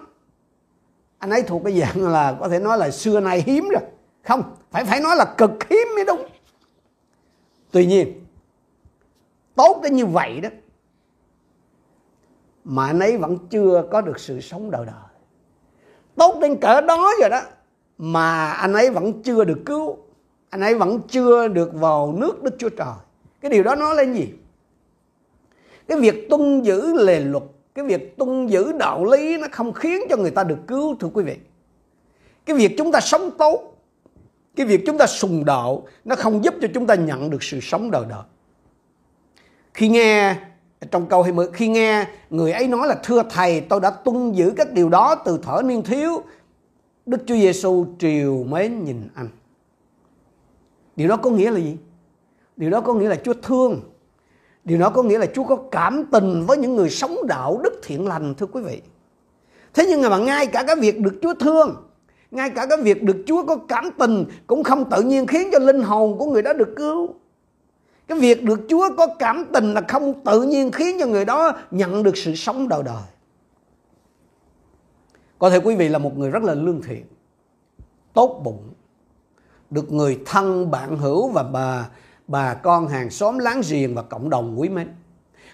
Anh 1.20 1.30
ấy 1.30 1.42
thuộc 1.42 1.62
cái 1.66 1.80
dạng 1.80 2.08
là 2.08 2.36
có 2.40 2.50
thể 2.50 2.60
nói 2.60 2.78
là 2.78 2.92
xưa 2.92 3.20
nay 3.20 3.44
hiếm 3.46 3.70
rồi. 3.70 3.82
Không, 4.24 4.44
phải 4.72 4.86
phải 4.86 5.00
nói 5.00 5.16
là 5.16 5.26
cực 5.38 5.52
hiếm 5.70 5.88
mới 5.96 6.06
đúng. 6.06 6.26
Tuy 7.72 7.86
nhiên, 7.86 8.26
tốt 9.56 9.80
đến 9.84 9.96
như 9.96 10.06
vậy 10.06 10.40
đó, 10.42 10.50
mà 12.64 12.88
anh 12.88 13.00
ấy 13.00 13.18
vẫn 13.18 13.38
chưa 13.50 13.84
có 13.92 14.02
được 14.02 14.20
sự 14.20 14.42
sống 14.42 14.72
đời 14.72 14.86
đời. 14.86 14.96
Tốt 16.16 16.40
đến 16.42 16.58
cỡ 16.62 16.82
đó 16.82 17.12
rồi 17.20 17.30
đó 17.30 17.42
mà 18.04 18.52
anh 18.52 18.74
ấy 18.74 18.90
vẫn 18.90 19.22
chưa 19.24 19.44
được 19.44 19.60
cứu. 19.66 19.98
Anh 20.50 20.62
ấy 20.62 20.76
vẫn 20.76 21.00
chưa 21.08 21.48
được 21.48 21.74
vào 21.74 22.14
nước 22.18 22.44
đức 22.44 22.56
chúa 22.58 22.70
trời. 22.70 22.94
Cái 23.42 23.52
điều 23.52 23.64
đó 23.64 23.76
nói 23.76 23.96
lên 23.96 24.14
gì? 24.14 24.30
Cái 25.88 26.00
việc 26.00 26.30
tuân 26.30 26.62
giữ 26.62 26.94
lề 26.94 27.20
luật, 27.20 27.44
cái 27.76 27.86
việc 27.86 28.18
tuân 28.18 28.48
giữ 28.48 28.72
đạo 28.72 29.06
lý 29.06 29.38
nó 29.38 29.48
không 29.52 29.74
khiến 29.74 30.02
cho 30.10 30.18
người 30.18 30.32
ta 30.32 30.44
được 30.44 30.58
cứu, 30.68 30.96
thưa 31.00 31.08
quý 31.14 31.24
vị. 31.24 31.38
Cái 32.46 32.56
việc 32.56 32.76
chúng 32.78 32.92
ta 32.92 33.00
sống 33.00 33.32
tốt, 33.38 33.78
cái 34.56 34.66
việc 34.66 34.84
chúng 34.86 34.98
ta 34.98 35.08
sùng 35.08 35.46
đạo, 35.46 35.88
nó 36.06 36.16
không 36.16 36.44
giúp 36.44 36.54
cho 36.62 36.68
chúng 36.74 36.88
ta 36.88 36.96
nhận 36.96 37.30
được 37.30 37.44
sự 37.44 37.60
sống 37.60 37.92
đời 37.92 38.06
đời. 38.10 38.24
Khi 39.74 39.90
nghe, 39.90 40.36
trong 40.92 41.08
câu 41.08 41.24
20 41.24 41.48
khi 41.54 41.68
nghe 41.68 42.08
người 42.30 42.52
ấy 42.52 42.68
nói 42.68 42.88
là, 42.88 42.96
thưa 43.04 43.24
thầy, 43.30 43.62
tôi 43.62 43.80
đã 43.80 43.90
tuân 43.90 44.32
giữ 44.32 44.54
các 44.58 44.72
điều 44.72 44.90
đó 44.90 45.16
từ 45.16 45.40
thở 45.44 45.62
niên 45.66 45.84
thiếu 45.84 46.24
Đức 47.12 47.18
Chúa 47.26 47.36
Giêsu 47.36 47.86
triều 48.00 48.44
mến 48.44 48.84
nhìn 48.84 49.08
anh 49.16 49.30
điều 50.96 51.08
đó 51.08 51.18
có 51.18 51.30
nghĩa 51.30 51.52
là 51.52 51.60
gì 51.60 51.78
điều 52.58 52.70
đó 52.70 52.82
có 52.82 52.94
nghĩa 52.94 53.10
là 53.10 53.16
Chúa 53.16 53.34
thương 53.44 53.82
Điều 54.64 54.80
đó 54.80 54.90
có 54.90 55.04
nghĩa 55.04 55.18
là 55.18 55.26
Chúa 55.26 55.44
có 55.44 55.56
cảm 55.72 56.06
tình 56.12 56.46
với 56.46 56.58
những 56.58 56.76
người 56.76 56.90
sống 56.90 57.18
đạo 57.28 57.60
đức 57.64 57.82
thiện 57.84 58.08
lành 58.08 58.34
thưa 58.36 58.46
quý 58.46 58.62
vị. 58.62 58.82
Thế 59.74 59.86
nhưng 59.90 60.02
mà 60.02 60.18
ngay 60.18 60.48
cả 60.48 60.64
cái 60.64 60.76
việc 60.76 61.00
được 61.00 61.14
Chúa 61.22 61.34
thương, 61.34 61.76
ngay 62.32 62.50
cả 62.50 62.66
cái 62.66 62.78
việc 62.82 63.04
được 63.04 63.18
Chúa 63.26 63.44
có 63.46 63.56
cảm 63.68 63.92
tình 64.00 64.26
cũng 64.48 64.64
không 64.64 64.90
tự 64.90 65.02
nhiên 65.02 65.28
khiến 65.28 65.50
cho 65.52 65.60
linh 65.60 65.82
hồn 65.82 66.18
của 66.18 66.26
người 66.26 66.42
đó 66.42 66.54
được 66.54 66.74
cứu. 66.76 67.16
Cái 68.08 68.20
việc 68.20 68.44
được 68.44 68.60
Chúa 68.70 68.90
có 68.98 69.08
cảm 69.20 69.46
tình 69.54 69.74
là 69.74 69.82
không 69.88 70.14
tự 70.26 70.42
nhiên 70.42 70.72
khiến 70.72 70.98
cho 71.00 71.06
người 71.06 71.26
đó 71.26 71.52
nhận 71.72 72.04
được 72.04 72.18
sự 72.18 72.36
sống 72.36 72.68
đời 72.68 72.84
đời. 72.84 73.04
Có 75.42 75.50
thể 75.50 75.60
quý 75.60 75.76
vị 75.76 75.90
là 75.90 76.00
một 76.00 76.18
người 76.18 76.30
rất 76.30 76.44
là 76.44 76.54
lương 76.54 76.82
thiện, 76.82 77.06
tốt 78.14 78.42
bụng, 78.44 78.74
được 79.70 79.92
người 79.92 80.20
thân 80.26 80.72
bạn 80.72 80.98
hữu 80.98 81.30
và 81.30 81.44
bà 81.44 81.90
bà 82.28 82.54
con 82.54 82.88
hàng 82.88 83.10
xóm 83.10 83.40
láng 83.40 83.62
giềng 83.70 83.96
và 83.96 84.02
cộng 84.02 84.30
đồng 84.30 84.60
quý 84.60 84.70
mến. 84.70 84.88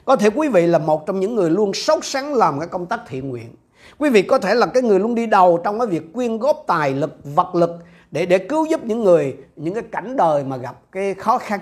Có 0.06 0.15
thể 0.15 0.29
quý 0.36 0.48
vị 0.48 0.67
là 0.67 0.79
một 0.79 1.06
trong 1.06 1.20
những 1.20 1.36
người 1.36 1.50
luôn 1.50 1.74
sốt 1.74 2.06
sắng 2.06 2.34
làm 2.34 2.60
cái 2.60 2.67
công 2.67 2.86
tác 2.86 3.00
thiện 3.08 3.29
nguyện. 3.29 3.56
Quý 3.98 4.10
vị 4.10 4.22
có 4.22 4.38
thể 4.38 4.56
là 4.56 4.65
cái 4.65 4.84
người 4.84 5.00
luôn 5.00 5.15
đi 5.15 5.25
đầu 5.25 5.62
trong 5.63 5.79
cái 5.79 5.88
việc 5.88 6.13
quyên 6.13 6.38
góp 6.38 6.63
tài 6.67 6.94
lực, 6.94 7.17
vật 7.24 7.56
lực 7.56 7.72
để 8.12 8.25
để 8.25 8.38
cứu 8.38 8.65
giúp 8.65 8.84
những 8.84 9.03
người 9.03 9.38
những 9.56 9.74
cái 9.74 9.84
cảnh 9.84 10.15
đời 10.15 10.44
mà 10.44 10.58
gặp 10.58 10.82
cái 10.91 11.13
khó 11.13 11.38
khăn 11.38 11.60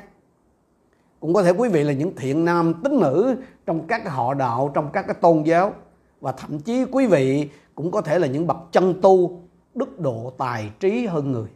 cũng 1.19 1.33
có 1.33 1.43
thể 1.43 1.51
quý 1.51 1.69
vị 1.69 1.83
là 1.83 1.93
những 1.93 2.15
thiện 2.15 2.45
nam 2.45 2.73
tín 2.83 2.99
nữ 2.99 3.35
trong 3.65 3.87
các 3.87 4.09
họ 4.09 4.33
đạo 4.33 4.71
trong 4.73 4.89
các 4.93 5.07
cái 5.07 5.15
tôn 5.21 5.43
giáo 5.43 5.73
và 6.21 6.31
thậm 6.31 6.59
chí 6.59 6.85
quý 6.91 7.07
vị 7.07 7.49
cũng 7.75 7.91
có 7.91 8.01
thể 8.01 8.19
là 8.19 8.27
những 8.27 8.47
bậc 8.47 8.57
chân 8.71 9.01
tu, 9.01 9.41
đức 9.75 9.99
độ 9.99 10.33
tài 10.37 10.71
trí 10.79 11.05
hơn 11.05 11.31
người. 11.31 11.47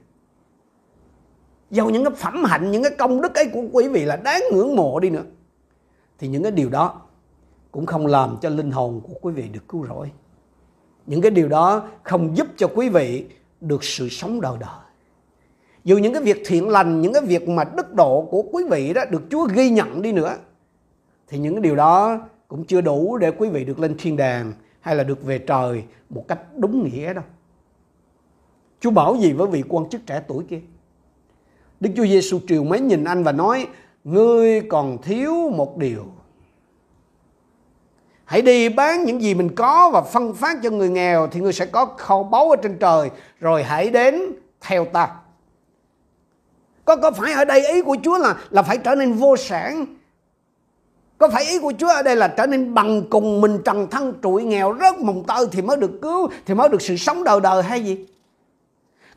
Dầu 1.71 1.89
những 1.89 2.03
cái 2.03 2.13
phẩm 2.17 2.43
hạnh, 2.43 2.71
những 2.71 2.83
cái 2.83 2.91
công 2.97 3.21
đức 3.21 3.35
ấy 3.35 3.45
của 3.53 3.63
quý 3.71 3.87
vị 3.87 4.05
là 4.05 4.15
đáng 4.15 4.41
ngưỡng 4.53 4.75
mộ 4.75 4.99
đi 4.99 5.09
nữa, 5.09 5.23
thì 6.17 6.27
những 6.27 6.43
cái 6.43 6.51
điều 6.51 6.69
đó 6.69 7.01
cũng 7.71 7.85
không 7.85 8.07
làm 8.07 8.37
cho 8.41 8.49
linh 8.49 8.71
hồn 8.71 9.01
của 9.03 9.13
quý 9.21 9.33
vị 9.33 9.49
được 9.51 9.67
cứu 9.67 9.85
rỗi. 9.87 10.11
Những 11.05 11.21
cái 11.21 11.31
điều 11.31 11.47
đó 11.47 11.87
không 12.03 12.37
giúp 12.37 12.47
cho 12.57 12.67
quý 12.75 12.89
vị 12.89 13.25
được 13.61 13.83
sự 13.83 14.09
sống 14.09 14.41
đời 14.41 14.57
đời. 14.59 14.69
Dù 15.83 15.97
những 15.97 16.13
cái 16.13 16.23
việc 16.23 16.41
thiện 16.45 16.69
lành, 16.69 17.01
những 17.01 17.13
cái 17.13 17.21
việc 17.25 17.49
mà 17.49 17.63
đức 17.63 17.93
độ 17.93 18.27
của 18.31 18.41
quý 18.51 18.63
vị 18.69 18.93
đó 18.93 19.01
được 19.09 19.21
Chúa 19.29 19.47
ghi 19.53 19.69
nhận 19.69 20.01
đi 20.01 20.11
nữa, 20.11 20.35
thì 21.27 21.37
những 21.37 21.53
cái 21.53 21.61
điều 21.61 21.75
đó 21.75 22.19
cũng 22.47 22.65
chưa 22.65 22.81
đủ 22.81 23.17
để 23.17 23.31
quý 23.31 23.49
vị 23.49 23.65
được 23.65 23.79
lên 23.79 23.95
thiên 23.99 24.17
đàng 24.17 24.53
hay 24.81 24.95
là 24.95 25.03
được 25.03 25.23
về 25.23 25.37
trời 25.37 25.83
một 26.09 26.25
cách 26.27 26.39
đúng 26.57 26.83
nghĩa 26.83 27.13
đâu. 27.13 27.23
Chúa 28.79 28.91
bảo 28.91 29.15
gì 29.15 29.33
với 29.33 29.47
vị 29.47 29.63
quan 29.69 29.89
chức 29.89 30.05
trẻ 30.05 30.21
tuổi 30.27 30.43
kia? 30.49 30.61
Đức 31.79 31.89
Chúa 31.95 32.05
Giêsu 32.05 32.39
triều 32.47 32.63
mến 32.63 32.87
nhìn 32.87 33.03
anh 33.03 33.23
và 33.23 33.31
nói: 33.31 33.67
"Ngươi 34.03 34.61
còn 34.61 35.01
thiếu 35.01 35.49
một 35.49 35.77
điều. 35.77 36.05
Hãy 38.25 38.41
đi 38.41 38.69
bán 38.69 39.03
những 39.03 39.21
gì 39.21 39.33
mình 39.33 39.55
có 39.55 39.89
và 39.93 40.01
phân 40.01 40.33
phát 40.33 40.57
cho 40.63 40.69
người 40.69 40.89
nghèo 40.89 41.27
thì 41.27 41.39
ngươi 41.39 41.53
sẽ 41.53 41.65
có 41.65 41.85
kho 41.85 42.23
báu 42.23 42.49
ở 42.49 42.55
trên 42.63 42.77
trời, 42.79 43.09
rồi 43.39 43.63
hãy 43.63 43.89
đến 43.89 44.21
theo 44.61 44.85
ta." 44.85 45.15
Có 46.85 46.95
có 46.95 47.11
phải 47.11 47.33
ở 47.33 47.45
đây 47.45 47.67
ý 47.71 47.81
của 47.81 47.97
Chúa 48.03 48.17
là 48.17 48.35
là 48.49 48.61
phải 48.61 48.77
trở 48.77 48.95
nên 48.95 49.13
vô 49.13 49.37
sản 49.37 49.85
có 51.19 51.29
phải 51.29 51.43
ý 51.43 51.59
của 51.59 51.73
Chúa 51.77 51.87
ở 51.87 52.03
đây 52.03 52.15
là 52.15 52.27
trở 52.27 52.45
nên 52.45 52.73
bằng 52.73 53.03
cùng 53.09 53.41
mình 53.41 53.59
trần 53.65 53.87
thân 53.89 54.13
trụi 54.23 54.43
nghèo 54.43 54.75
rớt 54.79 54.99
mồng 54.99 55.23
tơi 55.27 55.47
thì 55.51 55.61
mới 55.61 55.77
được 55.77 55.91
cứu, 56.01 56.29
thì 56.45 56.53
mới 56.53 56.69
được 56.69 56.81
sự 56.81 56.97
sống 56.97 57.23
đời 57.23 57.39
đời 57.39 57.63
hay 57.63 57.85
gì? 57.85 58.05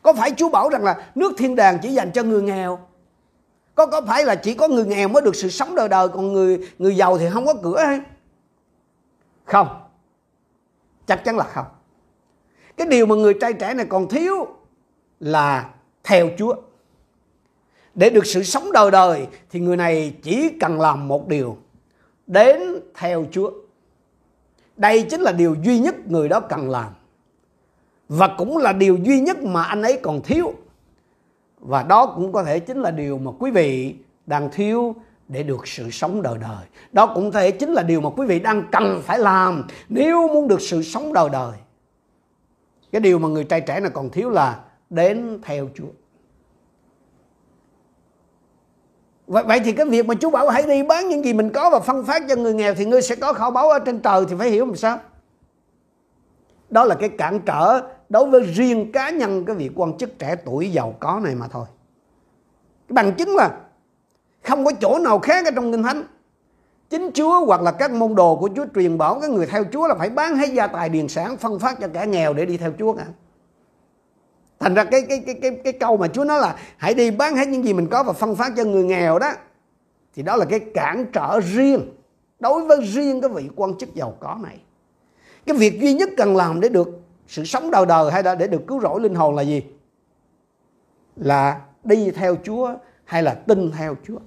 Có 0.01 0.13
phải 0.13 0.31
Chúa 0.37 0.49
bảo 0.49 0.69
rằng 0.69 0.83
là 0.83 1.07
nước 1.15 1.33
thiên 1.37 1.55
đàng 1.55 1.79
chỉ 1.81 1.89
dành 1.89 2.11
cho 2.11 2.23
người 2.23 2.41
nghèo? 2.41 2.79
Có 3.75 3.85
có 3.85 4.01
phải 4.07 4.25
là 4.25 4.35
chỉ 4.35 4.53
có 4.53 4.67
người 4.67 4.85
nghèo 4.85 5.07
mới 5.07 5.21
được 5.21 5.35
sự 5.35 5.49
sống 5.49 5.75
đời 5.75 5.89
đời 5.89 6.07
còn 6.07 6.33
người 6.33 6.69
người 6.79 6.95
giàu 6.95 7.17
thì 7.17 7.25
không 7.29 7.45
có 7.45 7.53
cửa 7.63 7.83
hay? 7.85 7.99
Không. 9.45 9.67
Chắc 11.07 11.23
chắn 11.23 11.37
là 11.37 11.43
không. 11.43 11.65
Cái 12.77 12.87
điều 12.87 13.05
mà 13.05 13.15
người 13.15 13.33
trai 13.33 13.53
trẻ 13.53 13.73
này 13.73 13.85
còn 13.89 14.09
thiếu 14.09 14.47
là 15.19 15.69
theo 16.03 16.29
Chúa. 16.37 16.55
Để 17.95 18.09
được 18.09 18.25
sự 18.25 18.43
sống 18.43 18.71
đời 18.71 18.91
đời 18.91 19.27
thì 19.51 19.59
người 19.59 19.77
này 19.77 20.13
chỉ 20.23 20.49
cần 20.59 20.81
làm 20.81 21.07
một 21.07 21.27
điều 21.27 21.57
đến 22.27 22.61
theo 22.95 23.25
Chúa. 23.31 23.51
Đây 24.77 25.03
chính 25.09 25.21
là 25.21 25.31
điều 25.31 25.55
duy 25.63 25.79
nhất 25.79 25.95
người 26.07 26.29
đó 26.29 26.39
cần 26.39 26.69
làm. 26.69 26.93
Và 28.09 28.27
cũng 28.37 28.57
là 28.57 28.73
điều 28.73 28.97
duy 28.97 29.19
nhất 29.19 29.43
mà 29.43 29.63
anh 29.63 29.81
ấy 29.81 29.99
còn 30.03 30.21
thiếu. 30.21 30.53
Và 31.59 31.83
đó 31.83 32.13
cũng 32.15 32.31
có 32.31 32.43
thể 32.43 32.59
chính 32.59 32.81
là 32.81 32.91
điều 32.91 33.17
mà 33.17 33.31
quý 33.39 33.51
vị 33.51 33.95
đang 34.25 34.49
thiếu 34.51 34.95
để 35.27 35.43
được 35.43 35.67
sự 35.67 35.91
sống 35.91 36.21
đời 36.21 36.37
đời. 36.41 36.65
Đó 36.91 37.11
cũng 37.15 37.31
thể 37.31 37.51
chính 37.51 37.73
là 37.73 37.83
điều 37.83 38.01
mà 38.01 38.09
quý 38.09 38.27
vị 38.27 38.39
đang 38.39 38.63
cần 38.71 39.01
phải 39.03 39.19
làm 39.19 39.67
nếu 39.89 40.27
muốn 40.27 40.47
được 40.47 40.61
sự 40.61 40.81
sống 40.81 41.13
đời 41.13 41.29
đời. 41.29 41.57
Cái 42.91 43.01
điều 43.01 43.19
mà 43.19 43.27
người 43.27 43.43
trai 43.43 43.61
trẻ 43.61 43.79
này 43.79 43.91
còn 43.93 44.09
thiếu 44.09 44.29
là 44.29 44.59
đến 44.89 45.39
theo 45.43 45.69
Chúa. 45.75 45.87
Vậy 49.27 49.43
vậy 49.43 49.59
thì 49.65 49.71
cái 49.71 49.85
việc 49.85 50.05
mà 50.05 50.15
Chúa 50.15 50.29
bảo 50.29 50.49
hãy 50.49 50.63
đi 50.63 50.83
bán 50.83 51.09
những 51.09 51.25
gì 51.25 51.33
mình 51.33 51.49
có 51.49 51.69
và 51.69 51.79
phân 51.79 52.05
phát 52.05 52.23
cho 52.29 52.35
người 52.35 52.53
nghèo 52.53 52.75
thì 52.75 52.85
ngươi 52.85 53.01
sẽ 53.01 53.15
có 53.15 53.33
kho 53.33 53.51
báu 53.51 53.69
ở 53.69 53.79
trên 53.79 53.99
trời 53.99 54.25
thì 54.29 54.35
phải 54.39 54.49
hiểu 54.49 54.65
làm 54.65 54.75
sao? 54.75 54.99
Đó 56.69 56.83
là 56.83 56.95
cái 56.95 57.09
cản 57.09 57.39
trở 57.39 57.81
đối 58.09 58.25
với 58.25 58.41
riêng 58.41 58.91
cá 58.91 59.09
nhân 59.09 59.45
cái 59.45 59.55
việc 59.55 59.71
quan 59.75 59.97
chức 59.97 60.19
trẻ 60.19 60.35
tuổi 60.45 60.71
giàu 60.71 60.95
có 60.99 61.19
này 61.23 61.35
mà 61.35 61.47
thôi. 61.47 61.65
Cái 62.87 62.93
bằng 62.93 63.13
chứng 63.13 63.35
là 63.35 63.57
không 64.43 64.65
có 64.65 64.71
chỗ 64.81 64.99
nào 64.99 65.19
khác 65.19 65.45
ở 65.45 65.51
trong 65.51 65.71
kinh 65.71 65.83
thánh. 65.83 66.03
Chính 66.89 67.11
Chúa 67.13 67.45
hoặc 67.45 67.61
là 67.61 67.71
các 67.71 67.91
môn 67.91 68.15
đồ 68.15 68.35
của 68.35 68.49
Chúa 68.55 68.65
truyền 68.75 68.97
bảo 68.97 69.19
cái 69.19 69.29
người 69.29 69.45
theo 69.45 69.63
Chúa 69.71 69.87
là 69.87 69.95
phải 69.95 70.09
bán 70.09 70.37
hết 70.37 70.49
gia 70.53 70.67
tài, 70.67 70.89
điền 70.89 71.07
sản, 71.07 71.37
phân 71.37 71.59
phát 71.59 71.79
cho 71.81 71.87
kẻ 71.87 72.05
nghèo 72.07 72.33
để 72.33 72.45
đi 72.45 72.57
theo 72.57 72.71
Chúa 72.79 72.93
cả 72.93 73.05
thành 74.63 74.73
ra 74.73 74.83
cái 74.83 75.01
cái 75.09 75.23
cái 75.25 75.35
cái 75.41 75.51
cái 75.63 75.73
câu 75.73 75.97
mà 75.97 76.07
Chúa 76.07 76.23
nói 76.23 76.41
là 76.41 76.55
hãy 76.77 76.93
đi 76.93 77.11
bán 77.11 77.35
hết 77.35 77.47
những 77.47 77.63
gì 77.63 77.73
mình 77.73 77.87
có 77.87 78.03
và 78.03 78.13
phân 78.13 78.35
phát 78.35 78.53
cho 78.57 78.63
người 78.63 78.83
nghèo 78.83 79.19
đó, 79.19 79.31
thì 80.13 80.23
đó 80.23 80.35
là 80.35 80.45
cái 80.45 80.59
cản 80.59 81.05
trở 81.13 81.39
riêng, 81.39 81.81
đối 82.39 82.65
với 82.65 82.77
riêng 82.85 83.21
cái 83.21 83.29
vị 83.29 83.49
quan 83.55 83.77
chức 83.77 83.95
giàu 83.95 84.17
có 84.19 84.37
này. 84.43 84.59
Cái 85.45 85.57
việc 85.57 85.79
duy 85.81 85.93
nhất 85.93 86.09
cần 86.17 86.35
làm 86.35 86.59
để 86.59 86.69
được 86.69 86.89
sự 87.27 87.43
sống 87.43 87.71
đời 87.71 87.85
đời 87.85 88.11
hay 88.11 88.23
là 88.23 88.35
để 88.35 88.47
được 88.47 88.61
cứu 88.67 88.79
rỗi 88.81 89.01
linh 89.01 89.15
hồn 89.15 89.35
là 89.35 89.41
gì? 89.41 89.63
Là 91.15 91.61
đi 91.83 92.11
theo 92.11 92.35
Chúa 92.43 92.75
hay 93.03 93.23
là 93.23 93.33
tin 93.33 93.71
theo 93.71 93.95
Chúa? 94.07 94.19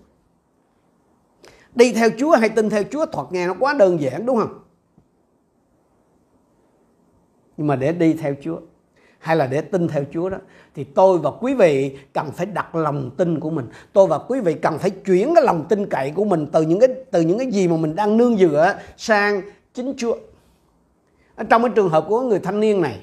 Đi 1.75 1.93
theo 1.93 2.09
Chúa 2.19 2.37
hay 2.37 2.49
tin 2.49 2.71
theo 2.71 2.83
Chúa? 2.91 3.07
Thoạt 3.07 3.27
nghe 3.33 3.47
nó 3.47 3.55
quá 3.59 3.75
đơn 3.75 4.01
giản, 4.01 4.27
đúng 4.27 4.37
không? 4.37 4.59
Nhưng 7.57 7.67
mà 7.67 7.77
để 7.77 7.93
đi 7.93 8.13
theo 8.13 8.35
Chúa 8.43 8.59
hay 9.19 9.37
là 9.37 9.47
để 9.47 9.61
tin 9.61 9.89
theo 9.89 10.05
Chúa 10.13 10.29
đó, 10.29 10.39
thì 10.75 10.85
tôi 10.85 11.19
và 11.19 11.31
quý 11.41 11.55
vị 11.55 11.99
cần 12.13 12.31
phải 12.33 12.47
đặt 12.47 12.75
lòng 12.75 13.11
tin 13.17 13.41
của 13.41 13.51
mình. 13.51 13.67
Tôi 13.93 14.07
và 14.07 14.19
quý 14.19 14.41
vị 14.41 14.55
cần 14.55 14.79
phải 14.79 14.91
chuyển 14.91 15.35
cái 15.35 15.45
lòng 15.45 15.65
tin 15.69 15.87
cậy 15.87 16.11
của 16.11 16.25
mình 16.25 16.47
từ 16.53 16.63
những 16.63 16.81
cái, 16.81 16.89
từ 17.11 17.21
những 17.21 17.39
cái 17.39 17.47
gì 17.47 17.69
mà 17.69 17.77
mình 17.77 17.97
đang 17.97 18.17
nương 18.17 18.37
dựa 18.37 18.75
sang 18.97 19.43
chính 19.75 19.95
Chúa. 19.97 20.17
Ở 21.37 21.45
trong 21.45 21.63
cái 21.63 21.71
trường 21.75 21.89
hợp 21.89 22.05
của 22.09 22.21
người 22.21 22.39
thanh 22.39 22.61
niên 22.61 22.81
này, 22.81 23.01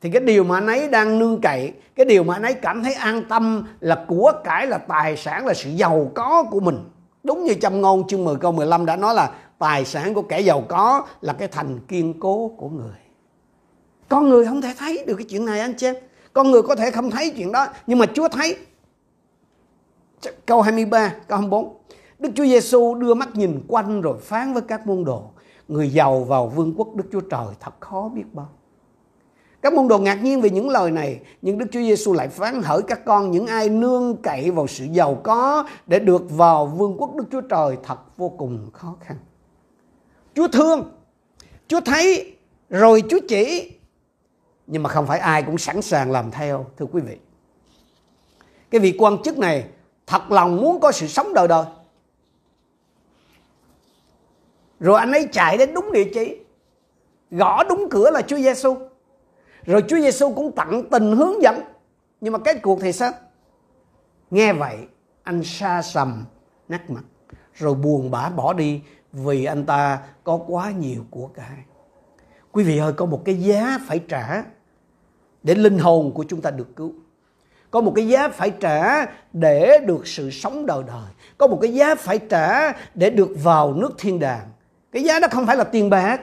thì 0.00 0.10
cái 0.10 0.22
điều 0.22 0.44
mà 0.44 0.56
anh 0.56 0.66
ấy 0.66 0.88
đang 0.88 1.18
nương 1.18 1.40
cậy, 1.40 1.72
cái 1.94 2.06
điều 2.06 2.24
mà 2.24 2.34
anh 2.34 2.42
ấy 2.42 2.54
cảm 2.54 2.82
thấy 2.82 2.94
an 2.94 3.22
tâm 3.28 3.66
là 3.80 4.04
của 4.08 4.32
cải 4.44 4.66
là 4.66 4.78
tài 4.78 5.16
sản, 5.16 5.46
là 5.46 5.54
sự 5.54 5.70
giàu 5.70 6.10
có 6.14 6.44
của 6.50 6.60
mình. 6.60 6.78
Đúng 7.22 7.44
như 7.44 7.54
trong 7.54 7.80
ngôn 7.80 8.06
chương 8.06 8.24
10 8.24 8.36
câu 8.36 8.52
15 8.52 8.86
đã 8.86 8.96
nói 8.96 9.14
là 9.14 9.30
tài 9.58 9.84
sản 9.84 10.14
của 10.14 10.22
kẻ 10.22 10.40
giàu 10.40 10.64
có 10.68 11.06
là 11.20 11.32
cái 11.32 11.48
thành 11.48 11.80
kiên 11.88 12.20
cố 12.20 12.50
của 12.56 12.68
người 12.68 13.01
con 14.12 14.28
người 14.28 14.46
không 14.46 14.62
thể 14.62 14.74
thấy 14.78 15.04
được 15.06 15.14
cái 15.16 15.24
chuyện 15.24 15.44
này 15.44 15.60
anh 15.60 15.74
chị 15.74 15.86
em. 15.86 15.94
Con 16.32 16.50
người 16.50 16.62
có 16.62 16.74
thể 16.74 16.90
không 16.90 17.10
thấy 17.10 17.30
chuyện 17.30 17.52
đó 17.52 17.66
nhưng 17.86 17.98
mà 17.98 18.06
Chúa 18.14 18.28
thấy. 18.28 18.56
Câu 20.46 20.62
23 20.62 21.14
câu 21.28 21.38
24 21.38 21.76
Đức 22.18 22.30
Chúa 22.34 22.44
Giêsu 22.44 22.94
đưa 22.94 23.14
mắt 23.14 23.36
nhìn 23.36 23.60
quanh 23.68 24.00
rồi 24.00 24.18
phán 24.20 24.52
với 24.52 24.62
các 24.68 24.86
môn 24.86 25.04
đồ. 25.04 25.22
Người 25.68 25.88
giàu 25.88 26.20
vào 26.20 26.46
vương 26.46 26.74
quốc 26.76 26.94
Đức 26.94 27.04
Chúa 27.12 27.20
Trời 27.20 27.46
thật 27.60 27.80
khó 27.80 28.10
biết 28.14 28.24
bao. 28.32 28.48
Các 29.62 29.72
môn 29.72 29.88
đồ 29.88 29.98
ngạc 29.98 30.22
nhiên 30.22 30.40
về 30.40 30.50
những 30.50 30.68
lời 30.68 30.90
này 30.90 31.20
nhưng 31.42 31.58
Đức 31.58 31.66
Chúa 31.72 31.80
Giêsu 31.80 32.12
lại 32.12 32.28
phán 32.28 32.62
hỡi 32.62 32.82
các 32.82 33.04
con 33.04 33.30
những 33.30 33.46
ai 33.46 33.68
nương 33.68 34.16
cậy 34.16 34.50
vào 34.50 34.66
sự 34.66 34.84
giàu 34.84 35.20
có 35.24 35.68
để 35.86 35.98
được 35.98 36.30
vào 36.30 36.66
vương 36.66 36.96
quốc 36.98 37.14
Đức 37.16 37.24
Chúa 37.32 37.40
Trời 37.40 37.76
thật 37.82 37.98
vô 38.16 38.28
cùng 38.28 38.70
khó 38.72 38.96
khăn. 39.00 39.16
Chúa 40.34 40.48
thương, 40.48 40.92
Chúa 41.68 41.80
thấy 41.80 42.36
rồi 42.70 43.02
Chúa 43.10 43.20
chỉ 43.28 43.72
nhưng 44.66 44.82
mà 44.82 44.88
không 44.88 45.06
phải 45.06 45.18
ai 45.18 45.42
cũng 45.42 45.58
sẵn 45.58 45.82
sàng 45.82 46.10
làm 46.10 46.30
theo, 46.30 46.66
thưa 46.76 46.86
quý 46.86 47.00
vị. 47.00 47.16
Cái 48.70 48.80
vị 48.80 48.96
quan 48.98 49.22
chức 49.24 49.38
này 49.38 49.64
thật 50.06 50.30
lòng 50.30 50.56
muốn 50.56 50.80
có 50.80 50.92
sự 50.92 51.06
sống 51.06 51.34
đời 51.34 51.48
đời. 51.48 51.64
Rồi 54.80 54.98
anh 54.98 55.12
ấy 55.12 55.28
chạy 55.32 55.58
đến 55.58 55.74
đúng 55.74 55.92
địa 55.92 56.10
chỉ 56.14 56.36
gõ 57.30 57.64
đúng 57.64 57.88
cửa 57.90 58.10
là 58.10 58.22
Chúa 58.22 58.36
Giêsu 58.36 58.76
rồi 59.66 59.84
Chúa 59.88 59.96
Giêsu 60.00 60.34
cũng 60.34 60.52
tặng 60.52 60.82
tình 60.90 61.16
hướng 61.16 61.42
dẫn. 61.42 61.60
Nhưng 62.20 62.32
mà 62.32 62.38
kết 62.38 62.62
cuộc 62.62 62.80
thì 62.80 62.92
sao? 62.92 63.12
Nghe 64.30 64.52
vậy, 64.52 64.78
anh 65.22 65.42
xa 65.44 65.82
sầm, 65.82 66.24
nát 66.68 66.90
mặt, 66.90 67.04
rồi 67.54 67.74
buồn 67.74 68.10
bã 68.10 68.28
bỏ 68.28 68.52
đi 68.52 68.82
vì 69.12 69.44
anh 69.44 69.66
ta 69.66 69.98
có 70.24 70.40
quá 70.46 70.70
nhiều 70.70 71.04
của 71.10 71.26
cải 71.26 71.58
quý 72.52 72.64
vị 72.64 72.78
ơi, 72.78 72.92
có 72.92 73.06
một 73.06 73.22
cái 73.24 73.34
giá 73.34 73.78
phải 73.86 73.98
trả 74.08 74.44
để 75.42 75.54
linh 75.54 75.78
hồn 75.78 76.12
của 76.14 76.24
chúng 76.28 76.40
ta 76.40 76.50
được 76.50 76.76
cứu. 76.76 76.92
Có 77.70 77.80
một 77.80 77.92
cái 77.96 78.08
giá 78.08 78.28
phải 78.28 78.50
trả 78.60 79.06
để 79.32 79.78
được 79.78 80.06
sự 80.06 80.30
sống 80.30 80.66
đời 80.66 80.82
đời. 80.86 81.06
Có 81.38 81.46
một 81.46 81.58
cái 81.62 81.74
giá 81.74 81.94
phải 81.94 82.18
trả 82.18 82.72
để 82.94 83.10
được 83.10 83.30
vào 83.42 83.74
nước 83.74 83.90
thiên 83.98 84.18
đàng. 84.18 84.48
Cái 84.92 85.04
giá 85.04 85.20
đó 85.20 85.28
không 85.30 85.46
phải 85.46 85.56
là 85.56 85.64
tiền 85.64 85.90
bạc. 85.90 86.20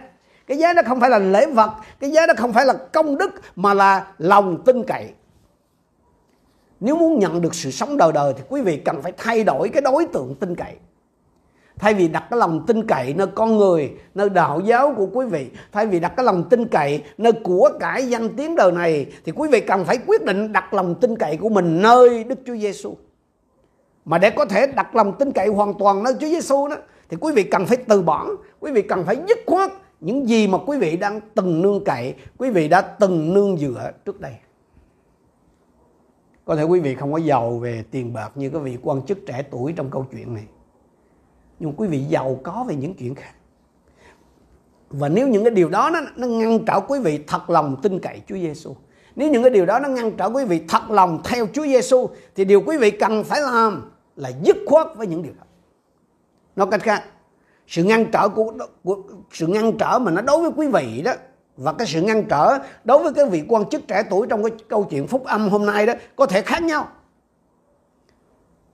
Cái 0.48 0.58
giá 0.58 0.74
đó 0.74 0.82
không 0.88 1.00
phải 1.00 1.10
là 1.10 1.20
lễ 1.20 1.46
vật. 1.46 1.72
Cái 2.00 2.12
giá 2.12 2.28
đó 2.28 2.34
không 2.38 2.54
phải 2.54 2.66
là 2.66 2.74
công 2.74 3.18
đức, 3.18 3.30
mà 3.56 3.74
là 3.74 4.08
lòng 4.18 4.64
tin 4.66 4.84
cậy. 4.84 5.10
Nếu 6.80 6.96
muốn 6.96 7.20
nhận 7.20 7.42
được 7.42 7.56
sự 7.56 7.72
sống 7.72 7.98
đời 7.98 8.12
đời 8.12 8.34
thì 8.38 8.44
quý 8.50 8.62
vị 8.62 8.78
cần 8.78 9.02
phải 9.02 9.12
thay 9.18 9.44
đổi 9.44 9.70
cái 9.70 9.82
đối 9.82 10.06
tượng 10.06 10.36
tin 10.36 10.56
cậy 10.56 10.76
thay 11.80 11.94
vì 11.94 12.08
đặt 12.08 12.24
cái 12.30 12.40
lòng 12.40 12.66
tin 12.68 12.88
cậy 12.88 13.14
nơi 13.14 13.28
con 13.36 13.58
người, 13.58 13.92
nơi 14.16 14.30
đạo 14.30 14.60
giáo 14.60 14.94
của 14.98 15.08
quý 15.14 15.26
vị, 15.26 15.50
thay 15.72 15.88
vì 15.88 16.00
đặt 16.00 16.14
cái 16.18 16.24
lòng 16.24 16.50
tin 16.50 16.68
cậy 16.68 17.04
nơi 17.18 17.32
của 17.32 17.70
cải 17.80 18.10
danh 18.10 18.36
tiếng 18.36 18.56
đời 18.56 18.72
này, 18.72 19.06
thì 19.26 19.32
quý 19.32 19.50
vị 19.52 19.62
cần 19.62 19.86
phải 19.86 19.98
quyết 20.08 20.26
định 20.26 20.52
đặt 20.52 20.74
lòng 20.74 20.96
tin 20.96 21.18
cậy 21.18 21.38
của 21.38 21.50
mình 21.50 21.82
nơi 21.82 22.24
Đức 22.24 22.40
Chúa 22.46 22.56
Giêsu 22.56 22.96
mà 24.06 24.18
để 24.18 24.30
có 24.30 24.46
thể 24.46 24.68
đặt 24.68 24.96
lòng 24.96 25.14
tin 25.20 25.32
cậy 25.32 25.48
hoàn 25.48 25.74
toàn 25.80 26.04
nơi 26.04 26.14
Chúa 26.14 26.28
Giêsu 26.28 26.68
đó, 26.68 26.76
thì 27.10 27.18
quý 27.22 27.34
vị 27.34 27.44
cần 27.44 27.66
phải 27.66 27.78
từ 27.78 28.02
bỏ, 28.02 28.28
quý 28.60 28.72
vị 28.72 28.82
cần 28.82 29.04
phải 29.06 29.18
dứt 29.28 29.38
khoát 29.46 29.72
những 30.00 30.30
gì 30.30 30.48
mà 30.48 30.58
quý 30.68 30.78
vị 30.78 30.98
đang 30.98 31.22
từng 31.36 31.62
nương 31.62 31.84
cậy, 31.84 32.14
quý 32.38 32.50
vị 32.50 32.68
đã 32.68 32.82
từng 32.82 33.34
nương 33.34 33.58
dựa 33.58 33.92
trước 34.06 34.20
đây. 34.20 34.34
Có 36.46 36.56
thể 36.56 36.64
quý 36.64 36.80
vị 36.80 36.96
không 36.96 37.14
có 37.14 37.18
giàu 37.18 37.58
về 37.58 37.84
tiền 37.92 38.14
bạc 38.14 38.32
như 38.36 38.50
các 38.50 38.60
vị 38.60 38.78
quan 38.84 39.02
chức 39.02 39.18
trẻ 39.28 39.44
tuổi 39.52 39.74
trong 39.74 39.90
câu 39.92 40.06
chuyện 40.12 40.34
này 40.34 40.44
nhưng 41.60 41.74
quý 41.78 41.88
vị 41.88 42.00
giàu 42.00 42.40
có 42.44 42.66
về 42.68 42.76
những 42.76 42.94
chuyện 42.94 43.16
khác. 43.16 43.34
Và 44.90 45.10
nếu 45.10 45.28
những 45.28 45.44
cái 45.44 45.52
điều 45.52 45.70
đó 45.70 45.90
nó, 45.94 46.00
nó 46.16 46.28
ngăn 46.28 46.66
trở 46.66 46.80
quý 46.88 47.00
vị 47.00 47.20
thật 47.28 47.50
lòng 47.50 47.76
tin 47.82 48.00
cậy 48.00 48.22
Chúa 48.28 48.36
Giêsu 48.36 48.76
nếu 49.20 49.30
những 49.30 49.44
cái 49.44 49.50
điều 49.50 49.66
đó 49.66 49.80
nó 49.80 49.90
ngăn 49.90 50.12
trở 50.12 50.26
quý 50.26 50.46
vị 50.46 50.62
thật 50.68 50.92
lòng 50.92 51.22
theo 51.24 51.48
Chúa 51.54 51.64
Giêsu 51.64 52.10
thì 52.36 52.46
điều 52.46 52.62
quý 52.62 52.78
vị 52.78 52.92
cần 52.92 53.24
phải 53.24 53.42
làm 53.42 53.92
là 54.16 54.32
dứt 54.44 54.58
khoát 54.66 54.88
với 54.96 55.08
những 55.08 55.24
điều 55.24 55.34
đó. 55.40 55.44
Nói 56.56 56.68
cách 56.72 56.84
khác 56.84 57.04
sự 57.68 57.84
ngăn 57.84 58.06
trở 58.12 58.30
của, 58.30 58.54
của 58.84 58.98
sự 59.32 59.48
ngăn 59.48 59.78
trở 59.78 60.00
mà 60.00 60.12
nó 60.12 60.22
đối 60.22 60.42
với 60.42 60.52
quý 60.56 60.68
vị 60.68 61.02
đó 61.02 61.12
và 61.58 61.74
cái 61.74 61.88
sự 61.88 62.02
ngăn 62.02 62.24
trở 62.24 62.58
đối 62.84 63.04
với 63.04 63.14
cái 63.14 63.26
vị 63.26 63.44
quan 63.48 63.70
chức 63.70 63.88
trẻ 63.88 64.04
tuổi 64.10 64.28
trong 64.28 64.44
cái 64.44 64.52
câu 64.68 64.84
chuyện 64.84 65.08
phúc 65.08 65.26
âm 65.26 65.50
hôm 65.50 65.66
nay 65.66 65.86
đó 65.86 65.94
có 66.16 66.26
thể 66.26 66.42
khác 66.42 66.64
nhau 66.64 66.88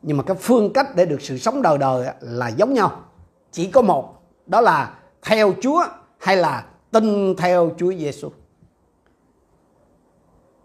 nhưng 0.08 0.18
mà 0.18 0.24
cái 0.24 0.38
phương 0.40 0.74
cách 0.74 0.96
để 0.96 1.06
được 1.06 1.22
sự 1.22 1.38
sống 1.38 1.62
đời 1.62 1.78
đời 1.78 2.08
là 2.22 2.48
giống 2.48 2.74
nhau. 2.74 3.04
Chỉ 3.52 3.72
có 3.72 3.82
một, 3.82 4.22
đó 4.46 4.62
là 4.62 5.00
theo 5.22 5.54
Chúa 5.62 5.84
hay 6.18 6.38
là 6.38 6.66
tin 6.92 7.36
theo 7.36 7.72
Chúa 7.78 7.94
Giêsu 7.94 8.30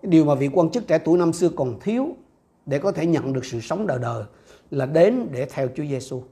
điều 0.02 0.24
mà 0.24 0.34
vị 0.34 0.50
quan 0.52 0.70
chức 0.70 0.86
trẻ 0.86 0.98
tuổi 0.98 1.18
năm 1.18 1.32
xưa 1.32 1.48
còn 1.56 1.80
thiếu 1.80 2.08
để 2.66 2.78
có 2.78 2.92
thể 2.92 3.06
nhận 3.06 3.32
được 3.32 3.44
sự 3.44 3.60
sống 3.60 3.86
đời 3.86 3.98
đời 3.98 4.24
là 4.70 4.86
đến 4.86 5.28
để 5.32 5.46
theo 5.50 5.68
Chúa 5.76 5.84
Giêsu 5.84 6.22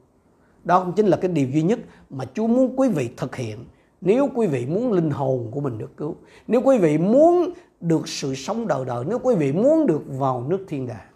đó 0.64 0.85
cũng 0.85 0.92
chính 0.92 1.06
là 1.06 1.16
cái 1.16 1.30
điều 1.30 1.48
duy 1.48 1.62
nhất 1.62 1.78
mà 2.11 2.24
Chúa 2.35 2.46
muốn 2.46 2.80
quý 2.80 2.88
vị 2.88 3.11
thực 3.16 3.37
hiện 3.37 3.64
nếu 4.00 4.28
quý 4.35 4.46
vị 4.46 4.66
muốn 4.66 4.92
linh 4.92 5.11
hồn 5.11 5.48
của 5.50 5.61
mình 5.61 5.78
được 5.78 5.96
cứu. 5.96 6.16
Nếu 6.46 6.61
quý 6.64 6.78
vị 6.78 6.98
muốn 6.98 7.50
được 7.80 8.09
sự 8.09 8.35
sống 8.35 8.68
đời 8.68 8.85
đời, 8.85 9.04
nếu 9.09 9.18
quý 9.18 9.35
vị 9.35 9.52
muốn 9.52 9.87
được 9.87 10.02
vào 10.06 10.46
nước 10.48 10.64
thiên 10.68 10.87
đàng 10.87 11.07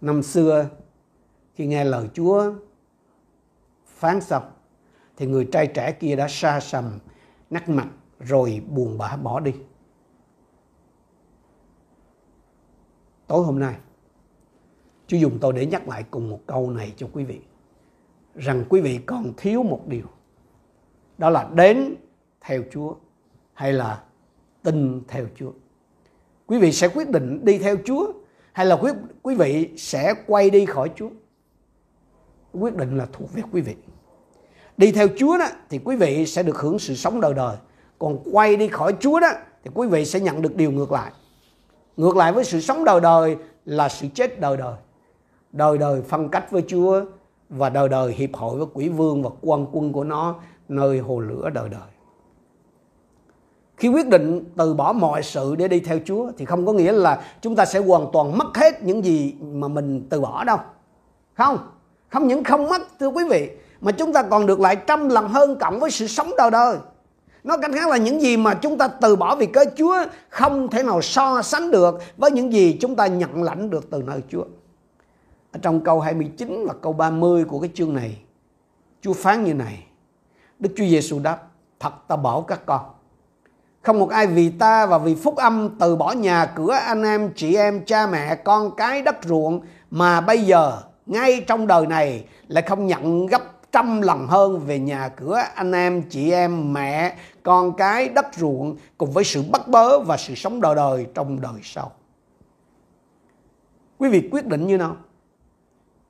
năm 0.00 0.22
xưa, 0.22 0.68
khi 1.54 1.66
nghe 1.66 1.84
lời 1.84 2.08
Chúa 2.14 2.52
phán 3.86 4.20
xong 4.20 4.50
thì 5.16 5.26
người 5.26 5.48
trai 5.52 5.66
trẻ 5.66 5.92
kia 5.92 6.16
đã 6.16 6.28
xa 6.28 6.60
sầm 6.60 6.98
nắc 7.50 7.68
mặt 7.68 7.88
rồi 8.20 8.62
buồn 8.68 8.98
bã 8.98 9.16
bỏ 9.16 9.40
đi 9.40 9.52
tối 13.26 13.44
hôm 13.44 13.58
nay, 13.58 13.76
Chúa 15.06 15.16
dùng 15.16 15.38
tôi 15.40 15.52
để 15.52 15.66
nhắc 15.66 15.88
lại 15.88 16.04
cùng 16.10 16.30
một 16.30 16.40
câu 16.46 16.70
này 16.70 16.94
cho 16.96 17.08
quý 17.12 17.24
vị, 17.24 17.40
rằng 18.34 18.64
quý 18.68 18.80
vị 18.80 18.98
còn 19.06 19.32
thiếu 19.36 19.62
một 19.62 19.82
điều 19.86 20.06
đó 21.18 21.30
là 21.30 21.50
đến 21.54 21.94
theo 22.40 22.62
Chúa 22.70 22.94
hay 23.52 23.72
là 23.72 24.04
tin 24.62 25.02
theo 25.08 25.26
Chúa. 25.34 25.52
Quý 26.46 26.58
vị 26.58 26.72
sẽ 26.72 26.88
quyết 26.88 27.10
định 27.10 27.44
đi 27.44 27.58
theo 27.58 27.76
Chúa 27.84 28.12
hay 28.56 28.66
là 28.66 28.76
quý, 28.76 28.90
quý 29.22 29.34
vị 29.34 29.70
sẽ 29.76 30.14
quay 30.26 30.50
đi 30.50 30.66
khỏi 30.66 30.90
Chúa. 30.96 31.08
Quyết 32.52 32.76
định 32.76 32.98
là 32.98 33.06
thuộc 33.12 33.32
về 33.32 33.42
quý 33.52 33.60
vị. 33.60 33.74
Đi 34.76 34.92
theo 34.92 35.08
Chúa 35.18 35.38
đó 35.38 35.46
thì 35.70 35.80
quý 35.84 35.96
vị 35.96 36.26
sẽ 36.26 36.42
được 36.42 36.56
hưởng 36.58 36.78
sự 36.78 36.94
sống 36.94 37.20
đời 37.20 37.34
đời. 37.34 37.56
Còn 37.98 38.18
quay 38.32 38.56
đi 38.56 38.68
khỏi 38.68 38.94
Chúa 39.00 39.20
đó 39.20 39.28
thì 39.64 39.70
quý 39.74 39.88
vị 39.88 40.04
sẽ 40.04 40.20
nhận 40.20 40.42
được 40.42 40.56
điều 40.56 40.70
ngược 40.70 40.92
lại. 40.92 41.12
Ngược 41.96 42.16
lại 42.16 42.32
với 42.32 42.44
sự 42.44 42.60
sống 42.60 42.84
đời 42.84 43.00
đời 43.00 43.36
là 43.64 43.88
sự 43.88 44.06
chết 44.14 44.40
đời 44.40 44.56
đời. 44.56 44.74
Đời 45.52 45.78
đời 45.78 46.02
phân 46.02 46.28
cách 46.28 46.50
với 46.50 46.62
Chúa 46.68 47.04
và 47.48 47.70
đời 47.70 47.88
đời 47.88 48.12
hiệp 48.12 48.34
hội 48.34 48.58
với 48.58 48.66
quỷ 48.74 48.88
vương 48.88 49.22
và 49.22 49.30
quan 49.40 49.66
quân 49.72 49.92
của 49.92 50.04
nó 50.04 50.40
nơi 50.68 50.98
hồ 50.98 51.20
lửa 51.20 51.50
đời 51.50 51.68
đời. 51.68 51.95
Khi 53.76 53.88
quyết 53.88 54.08
định 54.08 54.44
từ 54.56 54.74
bỏ 54.74 54.92
mọi 54.92 55.22
sự 55.22 55.54
để 55.54 55.68
đi 55.68 55.80
theo 55.80 55.98
Chúa 56.04 56.30
thì 56.38 56.44
không 56.44 56.66
có 56.66 56.72
nghĩa 56.72 56.92
là 56.92 57.22
chúng 57.40 57.56
ta 57.56 57.64
sẽ 57.64 57.78
hoàn 57.78 58.06
toàn 58.12 58.38
mất 58.38 58.56
hết 58.56 58.82
những 58.82 59.04
gì 59.04 59.34
mà 59.40 59.68
mình 59.68 60.06
từ 60.10 60.20
bỏ 60.20 60.44
đâu. 60.44 60.58
Không, 61.34 61.58
không 62.08 62.26
những 62.26 62.44
không 62.44 62.68
mất 62.68 62.82
thưa 62.98 63.08
quý 63.08 63.24
vị 63.30 63.50
mà 63.80 63.92
chúng 63.92 64.12
ta 64.12 64.22
còn 64.22 64.46
được 64.46 64.60
lại 64.60 64.76
trăm 64.86 65.08
lần 65.08 65.28
hơn 65.28 65.56
cộng 65.60 65.80
với 65.80 65.90
sự 65.90 66.06
sống 66.06 66.30
đời 66.38 66.50
đời. 66.50 66.76
Nói 67.44 67.58
cách 67.62 67.70
khác 67.74 67.88
là 67.88 67.96
những 67.96 68.20
gì 68.20 68.36
mà 68.36 68.54
chúng 68.54 68.78
ta 68.78 68.88
từ 68.88 69.16
bỏ 69.16 69.36
vì 69.36 69.46
cớ 69.46 69.64
Chúa 69.76 69.96
không 70.28 70.68
thể 70.68 70.82
nào 70.82 71.02
so 71.02 71.42
sánh 71.42 71.70
được 71.70 71.98
với 72.16 72.30
những 72.30 72.52
gì 72.52 72.78
chúng 72.80 72.96
ta 72.96 73.06
nhận 73.06 73.42
lãnh 73.42 73.70
được 73.70 73.90
từ 73.90 74.02
nơi 74.02 74.20
Chúa. 74.28 74.44
Ở 75.52 75.58
trong 75.62 75.80
câu 75.80 76.00
29 76.00 76.66
và 76.66 76.74
câu 76.82 76.92
30 76.92 77.44
của 77.44 77.60
cái 77.60 77.70
chương 77.74 77.94
này, 77.94 78.18
Chúa 79.00 79.12
phán 79.12 79.44
như 79.44 79.54
này. 79.54 79.86
Đức 80.58 80.70
Chúa 80.76 80.84
Giêsu 80.84 81.18
đáp, 81.18 81.42
thật 81.80 81.92
ta 82.08 82.16
bảo 82.16 82.42
các 82.42 82.66
con. 82.66 82.80
Không 83.86 83.98
một 83.98 84.10
ai 84.10 84.26
vì 84.26 84.50
ta 84.50 84.86
và 84.86 84.98
vì 84.98 85.14
phúc 85.14 85.36
âm 85.36 85.76
từ 85.78 85.96
bỏ 85.96 86.12
nhà 86.12 86.46
cửa 86.46 86.72
anh 86.72 87.02
em, 87.02 87.32
chị 87.36 87.54
em, 87.54 87.84
cha 87.84 88.06
mẹ, 88.06 88.34
con 88.34 88.76
cái, 88.76 89.02
đất 89.02 89.16
ruộng 89.24 89.60
mà 89.90 90.20
bây 90.20 90.42
giờ 90.42 90.82
ngay 91.06 91.44
trong 91.46 91.66
đời 91.66 91.86
này 91.86 92.24
lại 92.48 92.62
không 92.66 92.86
nhận 92.86 93.26
gấp 93.26 93.42
trăm 93.72 94.02
lần 94.02 94.26
hơn 94.26 94.58
về 94.58 94.78
nhà 94.78 95.08
cửa 95.08 95.42
anh 95.54 95.72
em, 95.72 96.02
chị 96.02 96.30
em, 96.30 96.72
mẹ, 96.72 97.16
con 97.42 97.72
cái, 97.76 98.08
đất 98.08 98.26
ruộng 98.36 98.76
cùng 98.98 99.10
với 99.10 99.24
sự 99.24 99.44
bắt 99.52 99.68
bớ 99.68 99.98
và 99.98 100.16
sự 100.16 100.34
sống 100.34 100.60
đời 100.60 100.74
đời 100.74 101.06
trong 101.14 101.40
đời 101.40 101.60
sau. 101.62 101.92
Quý 103.98 104.08
vị 104.08 104.28
quyết 104.32 104.46
định 104.46 104.66
như 104.66 104.76
nào? 104.76 104.96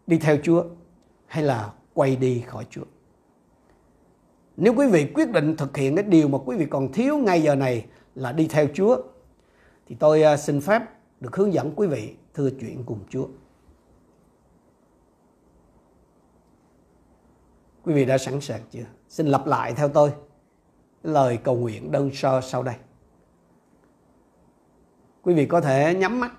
Đi 0.06 0.18
theo 0.18 0.36
Chúa 0.42 0.64
hay 1.26 1.42
là 1.42 1.70
quay 1.94 2.16
đi 2.16 2.42
khỏi 2.46 2.66
Chúa? 2.70 2.84
Nếu 4.56 4.74
quý 4.76 4.86
vị 4.86 5.10
quyết 5.14 5.30
định 5.30 5.56
thực 5.56 5.76
hiện 5.76 5.96
cái 5.96 6.04
điều 6.04 6.28
mà 6.28 6.38
quý 6.46 6.56
vị 6.56 6.66
còn 6.70 6.92
thiếu 6.92 7.18
ngay 7.18 7.42
giờ 7.42 7.54
này 7.54 7.86
là 8.14 8.32
đi 8.32 8.48
theo 8.48 8.66
Chúa, 8.74 9.02
thì 9.86 9.96
tôi 9.98 10.22
à, 10.22 10.36
xin 10.36 10.60
phép 10.60 10.82
được 11.20 11.36
hướng 11.36 11.52
dẫn 11.52 11.72
quý 11.76 11.86
vị 11.86 12.16
thưa 12.34 12.50
chuyện 12.60 12.82
cùng 12.86 13.00
Chúa. 13.08 13.26
Quý 17.82 17.94
vị 17.94 18.04
đã 18.04 18.18
sẵn 18.18 18.40
sàng 18.40 18.60
chưa? 18.70 18.84
Xin 19.08 19.26
lặp 19.26 19.46
lại 19.46 19.74
theo 19.74 19.88
tôi 19.88 20.12
lời 21.02 21.38
cầu 21.44 21.56
nguyện 21.56 21.92
đơn 21.92 22.10
sơ 22.14 22.40
sau 22.40 22.62
đây. 22.62 22.74
Quý 25.22 25.34
vị 25.34 25.46
có 25.46 25.60
thể 25.60 25.94
nhắm 25.94 26.20
mắt, 26.20 26.32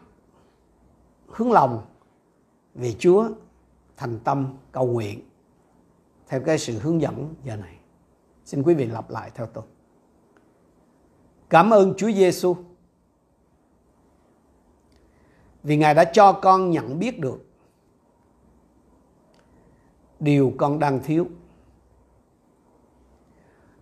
hướng 1.28 1.52
lòng 1.52 1.86
về 2.76 2.96
Chúa 3.00 3.30
thành 3.98 4.20
tâm 4.20 4.58
cầu 4.72 4.86
nguyện 4.86 5.22
theo 6.28 6.42
cái 6.46 6.58
sự 6.58 6.80
hướng 6.80 7.02
dẫn 7.02 7.34
giờ 7.44 7.56
này. 7.56 7.77
Xin 8.48 8.64
quý 8.64 8.74
vị 8.74 8.86
lặp 8.86 9.10
lại 9.10 9.32
theo 9.36 9.48
tôi. 9.48 9.64
Cảm 11.50 11.70
ơn 11.70 11.94
Chúa 11.98 12.12
Giêsu 12.12 12.56
vì 15.64 15.78
Ngài 15.78 15.94
đã 15.94 16.12
cho 16.14 16.34
con 16.34 16.72
nhận 16.72 17.00
biết 17.00 17.20
được 17.20 17.46
điều 20.20 20.54
con 20.58 20.80
đang 20.80 21.00
thiếu. 21.04 21.28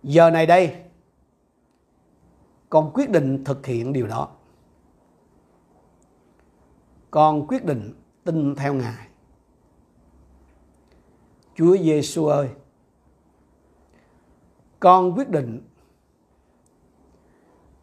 Giờ 0.02 0.30
này 0.30 0.46
đây, 0.46 0.82
con 2.68 2.90
quyết 2.94 3.10
định 3.10 3.44
thực 3.44 3.66
hiện 3.66 3.92
điều 3.92 4.06
đó. 4.06 4.28
Con 7.10 7.46
quyết 7.46 7.64
định 7.64 7.92
tin 8.24 8.54
theo 8.54 8.74
Ngài. 8.74 9.08
Chúa 11.54 11.76
Giêsu 11.76 12.26
ơi, 12.26 12.48
con 14.80 15.12
quyết 15.16 15.30
định 15.30 15.68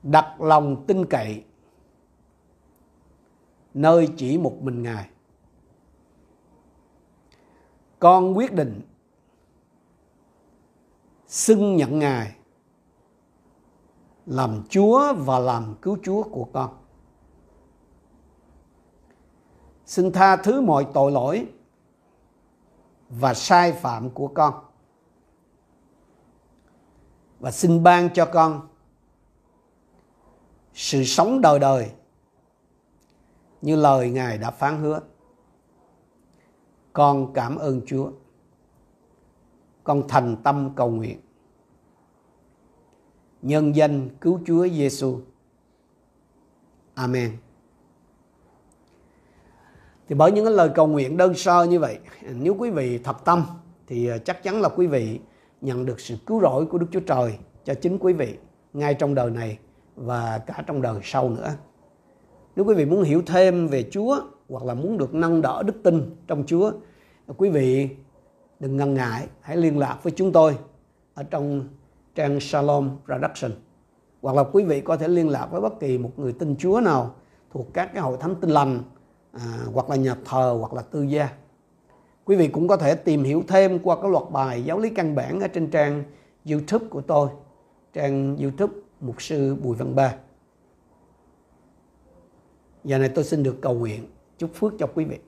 đặt 0.04 0.42
lòng 0.42 0.84
tin 0.88 1.06
cậy 1.06 1.44
nơi 3.74 4.10
chỉ 4.18 4.38
một 4.38 4.58
mình 4.62 4.84
ngài. 4.84 5.10
Con 8.00 8.38
quyết 8.38 8.54
định 8.54 8.82
xưng 11.28 11.76
nhận 11.76 12.00
ngài 12.00 12.36
làm 14.26 14.64
chúa 14.70 15.14
và 15.14 15.40
làm 15.40 15.76
cứu 15.82 15.98
chúa 16.04 16.24
của 16.24 16.48
con. 16.54 16.78
Xin 19.86 20.12
tha 20.12 20.36
thứ 20.36 20.62
mọi 20.62 20.88
tội 20.94 21.12
lỗi 21.12 21.48
và 23.10 23.34
sai 23.34 23.72
phạm 23.72 24.10
của 24.10 24.28
con 24.28 24.54
và 27.44 27.52
xin 27.52 27.84
ban 27.84 28.10
cho 28.14 28.26
con 28.26 28.68
sự 30.74 31.04
sống 31.04 31.42
đời 31.42 31.60
đời 31.60 31.92
như 33.62 33.76
lời 33.76 34.10
Ngài 34.10 34.38
đã 34.38 34.52
phán 34.52 34.82
hứa. 34.82 35.00
Con 36.94 37.34
cảm 37.34 37.56
ơn 37.56 37.82
Chúa. 37.86 38.12
con 39.84 40.08
thành 40.08 40.36
tâm 40.44 40.70
cầu 40.76 40.90
nguyện. 40.90 41.20
Nhân 43.42 43.76
danh 43.76 44.10
cứu 44.22 44.40
Chúa 44.46 44.68
Giêsu. 44.68 45.20
Amen. 46.94 47.38
Thì 50.08 50.16
bởi 50.16 50.32
những 50.32 50.46
cái 50.46 50.54
lời 50.54 50.70
cầu 50.76 50.88
nguyện 50.88 51.18
đơn 51.18 51.34
sơ 51.36 51.64
như 51.64 51.80
vậy, 51.80 52.00
nếu 52.22 52.56
quý 52.60 52.70
vị 52.70 52.98
thật 52.98 53.26
tâm 53.26 53.46
thì 53.88 54.08
ờ, 54.08 54.18
chắc 54.18 54.44
chắn 54.44 54.62
là 54.62 54.70
quý 54.70 54.88
vị 54.88 55.20
nhận 55.64 55.86
được 55.86 56.00
sự 56.00 56.16
cứu 56.26 56.42
rỗi 56.42 56.66
của 56.66 56.78
Đức 56.78 56.88
Chúa 56.92 57.00
Trời 57.00 57.38
cho 57.64 57.74
chính 57.74 57.98
quý 57.98 58.14
vị 58.14 58.38
ngay 58.74 58.94
trong 58.94 59.16
đời 59.16 59.32
này 59.32 59.58
và 59.96 60.38
cả 60.38 60.64
trong 60.68 60.82
đời 60.82 61.00
sau 61.04 61.30
nữa. 61.30 61.50
Nếu 62.56 62.66
quý 62.66 62.74
vị 62.74 62.86
muốn 62.86 63.04
hiểu 63.04 63.22
thêm 63.26 63.68
về 63.68 63.90
Chúa 63.92 64.22
hoặc 64.50 64.64
là 64.64 64.74
muốn 64.74 64.98
được 64.98 65.14
nâng 65.14 65.42
đỡ 65.42 65.64
đức 65.64 65.84
tin 65.84 66.16
trong 66.28 66.44
Chúa, 66.48 66.72
quý 67.38 67.50
vị 67.50 67.90
đừng 68.60 68.78
ngần 68.78 68.94
ngại, 68.94 69.28
hãy 69.42 69.58
liên 69.58 69.80
lạc 69.80 70.00
với 70.04 70.14
chúng 70.16 70.32
tôi 70.32 70.58
ở 71.14 71.24
trong 71.24 71.68
trang 72.16 72.40
Shalom 72.40 72.90
Production. 73.06 73.52
Hoặc 74.22 74.36
là 74.36 74.44
quý 74.44 74.64
vị 74.64 74.82
có 74.82 74.98
thể 74.98 75.08
liên 75.08 75.30
lạc 75.30 75.48
với 75.52 75.62
bất 75.62 75.80
kỳ 75.80 75.98
một 75.98 76.12
người 76.18 76.34
tin 76.34 76.56
Chúa 76.58 76.80
nào 76.80 77.16
thuộc 77.52 77.68
các 77.74 77.90
cái 77.94 78.02
hội 78.02 78.18
thánh 78.20 78.36
tin 78.36 78.50
lành 78.50 78.80
à, 79.32 79.42
hoặc 79.74 79.90
là 79.90 79.96
nhà 79.96 80.16
thờ 80.26 80.58
hoặc 80.60 80.74
là 80.74 80.82
tư 80.82 81.04
gia. 81.04 81.30
Quý 82.26 82.36
vị 82.36 82.48
cũng 82.48 82.68
có 82.68 82.78
thể 82.78 82.96
tìm 82.96 83.24
hiểu 83.24 83.44
thêm 83.48 83.80
qua 83.80 83.96
các 84.02 84.12
loạt 84.12 84.24
bài 84.32 84.64
giáo 84.66 84.80
lý 84.80 84.90
căn 84.90 85.16
bản 85.16 85.40
ở 85.40 85.48
trên 85.48 85.72
trang 85.72 86.04
YouTube 86.50 86.86
của 86.90 87.02
tôi, 87.02 87.30
trang 87.94 88.38
YouTube 88.38 88.74
Mục 89.00 89.22
sư 89.22 89.56
Bùi 89.56 89.76
Văn 89.76 89.96
Ba. 89.96 90.16
Giờ 92.84 92.98
này 92.98 93.10
tôi 93.10 93.24
xin 93.24 93.44
được 93.44 93.56
cầu 93.62 93.74
nguyện 93.74 94.08
chúc 94.38 94.50
phước 94.54 94.74
cho 94.80 94.88
quý 94.96 95.06
vị. 95.06 95.20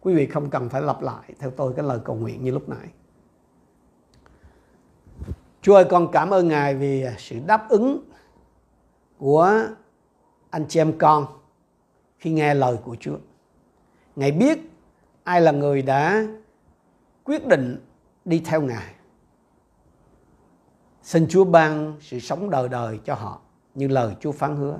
Quý 0.00 0.14
vị 0.14 0.26
không 0.26 0.50
cần 0.50 0.68
phải 0.68 0.82
lặp 0.82 1.02
lại 1.02 1.34
theo 1.38 1.50
tôi 1.50 1.72
cái 1.76 1.84
lời 1.84 1.98
cầu 2.04 2.16
nguyện 2.16 2.44
như 2.44 2.50
lúc 2.50 2.68
nãy. 2.68 2.88
Chúa 5.62 5.74
ơi 5.74 5.84
con 5.90 6.08
cảm 6.12 6.30
ơn 6.30 6.48
Ngài 6.48 6.74
vì 6.74 7.06
sự 7.18 7.36
đáp 7.46 7.68
ứng 7.68 8.04
của 9.18 9.62
anh 10.50 10.64
chị 10.68 10.80
em 10.80 10.98
con 10.98 11.26
khi 12.18 12.30
nghe 12.30 12.54
lời 12.54 12.76
của 12.84 12.96
Chúa. 13.00 13.16
Ngài 14.16 14.32
biết 14.32 14.58
ai 15.24 15.40
là 15.40 15.52
người 15.52 15.82
đã 15.82 16.26
quyết 17.24 17.46
định 17.46 17.86
đi 18.24 18.42
theo 18.44 18.62
Ngài. 18.62 18.94
Xin 21.02 21.26
Chúa 21.28 21.44
ban 21.44 21.96
sự 22.00 22.18
sống 22.18 22.50
đời 22.50 22.68
đời 22.68 22.98
cho 23.04 23.14
họ 23.14 23.40
như 23.74 23.88
lời 23.88 24.14
Chúa 24.20 24.32
phán 24.32 24.56
hứa. 24.56 24.78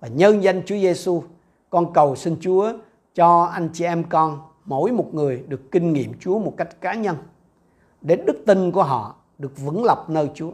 Và 0.00 0.08
nhân 0.08 0.42
danh 0.42 0.62
Chúa 0.66 0.74
Giêsu, 0.74 1.22
con 1.70 1.92
cầu 1.92 2.16
xin 2.16 2.36
Chúa 2.40 2.72
cho 3.14 3.42
anh 3.42 3.68
chị 3.72 3.84
em 3.84 4.04
con 4.04 4.40
mỗi 4.64 4.92
một 4.92 5.14
người 5.14 5.44
được 5.48 5.70
kinh 5.70 5.92
nghiệm 5.92 6.12
Chúa 6.20 6.38
một 6.38 6.54
cách 6.56 6.80
cá 6.80 6.94
nhân 6.94 7.16
để 8.00 8.16
đức 8.16 8.42
tin 8.46 8.72
của 8.72 8.82
họ 8.82 9.14
được 9.38 9.58
vững 9.58 9.84
lập 9.84 10.04
nơi 10.08 10.30
Chúa. 10.34 10.50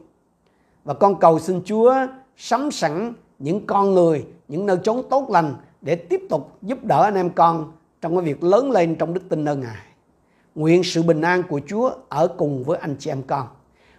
Và 0.84 0.94
con 0.94 1.20
cầu 1.20 1.38
xin 1.38 1.62
Chúa 1.64 1.94
sắm 2.36 2.70
sẵn 2.70 3.12
những 3.38 3.66
con 3.66 3.94
người, 3.94 4.26
những 4.48 4.66
nơi 4.66 4.78
chốn 4.82 5.02
tốt 5.10 5.30
lành 5.30 5.54
để 5.80 5.96
tiếp 5.96 6.20
tục 6.30 6.58
giúp 6.62 6.84
đỡ 6.84 7.02
anh 7.02 7.14
em 7.14 7.30
con 7.30 7.72
trong 8.00 8.16
cái 8.16 8.24
việc 8.24 8.44
lớn 8.44 8.70
lên 8.70 8.96
trong 8.96 9.14
đức 9.14 9.28
tin 9.28 9.44
nơi 9.44 9.56
Ngài. 9.56 9.86
Nguyện 10.54 10.84
sự 10.84 11.02
bình 11.02 11.20
an 11.20 11.42
của 11.48 11.60
Chúa 11.66 11.94
ở 12.08 12.28
cùng 12.38 12.64
với 12.64 12.78
anh 12.78 12.96
chị 12.98 13.10
em 13.10 13.22
con. 13.22 13.46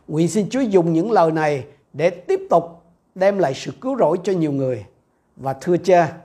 Nguyện 0.07 0.27
xin 0.27 0.49
Chúa 0.49 0.59
dùng 0.59 0.93
những 0.93 1.11
lời 1.11 1.31
này 1.31 1.65
để 1.93 2.09
tiếp 2.09 2.39
tục 2.49 2.83
đem 3.15 3.37
lại 3.37 3.53
sự 3.53 3.71
cứu 3.81 3.97
rỗi 3.97 4.17
cho 4.23 4.33
nhiều 4.33 4.51
người. 4.51 4.85
Và 5.35 5.53
thưa 5.53 5.77
cha, 5.77 6.17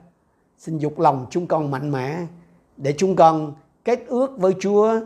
xin 0.58 0.78
dục 0.78 1.00
lòng 1.00 1.26
chúng 1.30 1.46
con 1.46 1.70
mạnh 1.70 1.92
mẽ 1.92 2.26
để 2.76 2.94
chúng 2.98 3.16
con 3.16 3.54
kết 3.84 4.04
ước 4.06 4.38
với 4.38 4.54
Chúa 4.60 5.00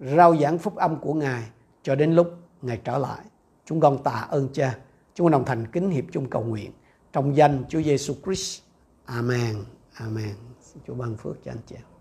rao 0.00 0.36
giảng 0.36 0.58
phúc 0.58 0.76
âm 0.76 0.96
của 0.96 1.14
Ngài 1.14 1.42
cho 1.82 1.94
đến 1.94 2.12
lúc 2.12 2.32
Ngài 2.62 2.76
trở 2.84 2.98
lại. 2.98 3.24
Chúng 3.64 3.80
con 3.80 4.02
tạ 4.02 4.26
ơn 4.30 4.48
cha. 4.52 4.78
Chúng 5.14 5.24
con 5.24 5.32
đồng 5.32 5.44
thành 5.44 5.66
kính 5.66 5.90
hiệp 5.90 6.04
chung 6.12 6.30
cầu 6.30 6.42
nguyện 6.42 6.72
trong 7.12 7.36
danh 7.36 7.64
Chúa 7.68 7.82
Giêsu 7.82 8.14
Christ. 8.24 8.62
Amen. 9.04 9.56
Amen. 9.94 10.34
Xin 10.60 10.82
Chúa 10.86 10.94
ban 10.94 11.16
phước 11.16 11.44
cho 11.44 11.50
anh 11.50 11.58
chị 11.66 11.76
em. 11.76 11.95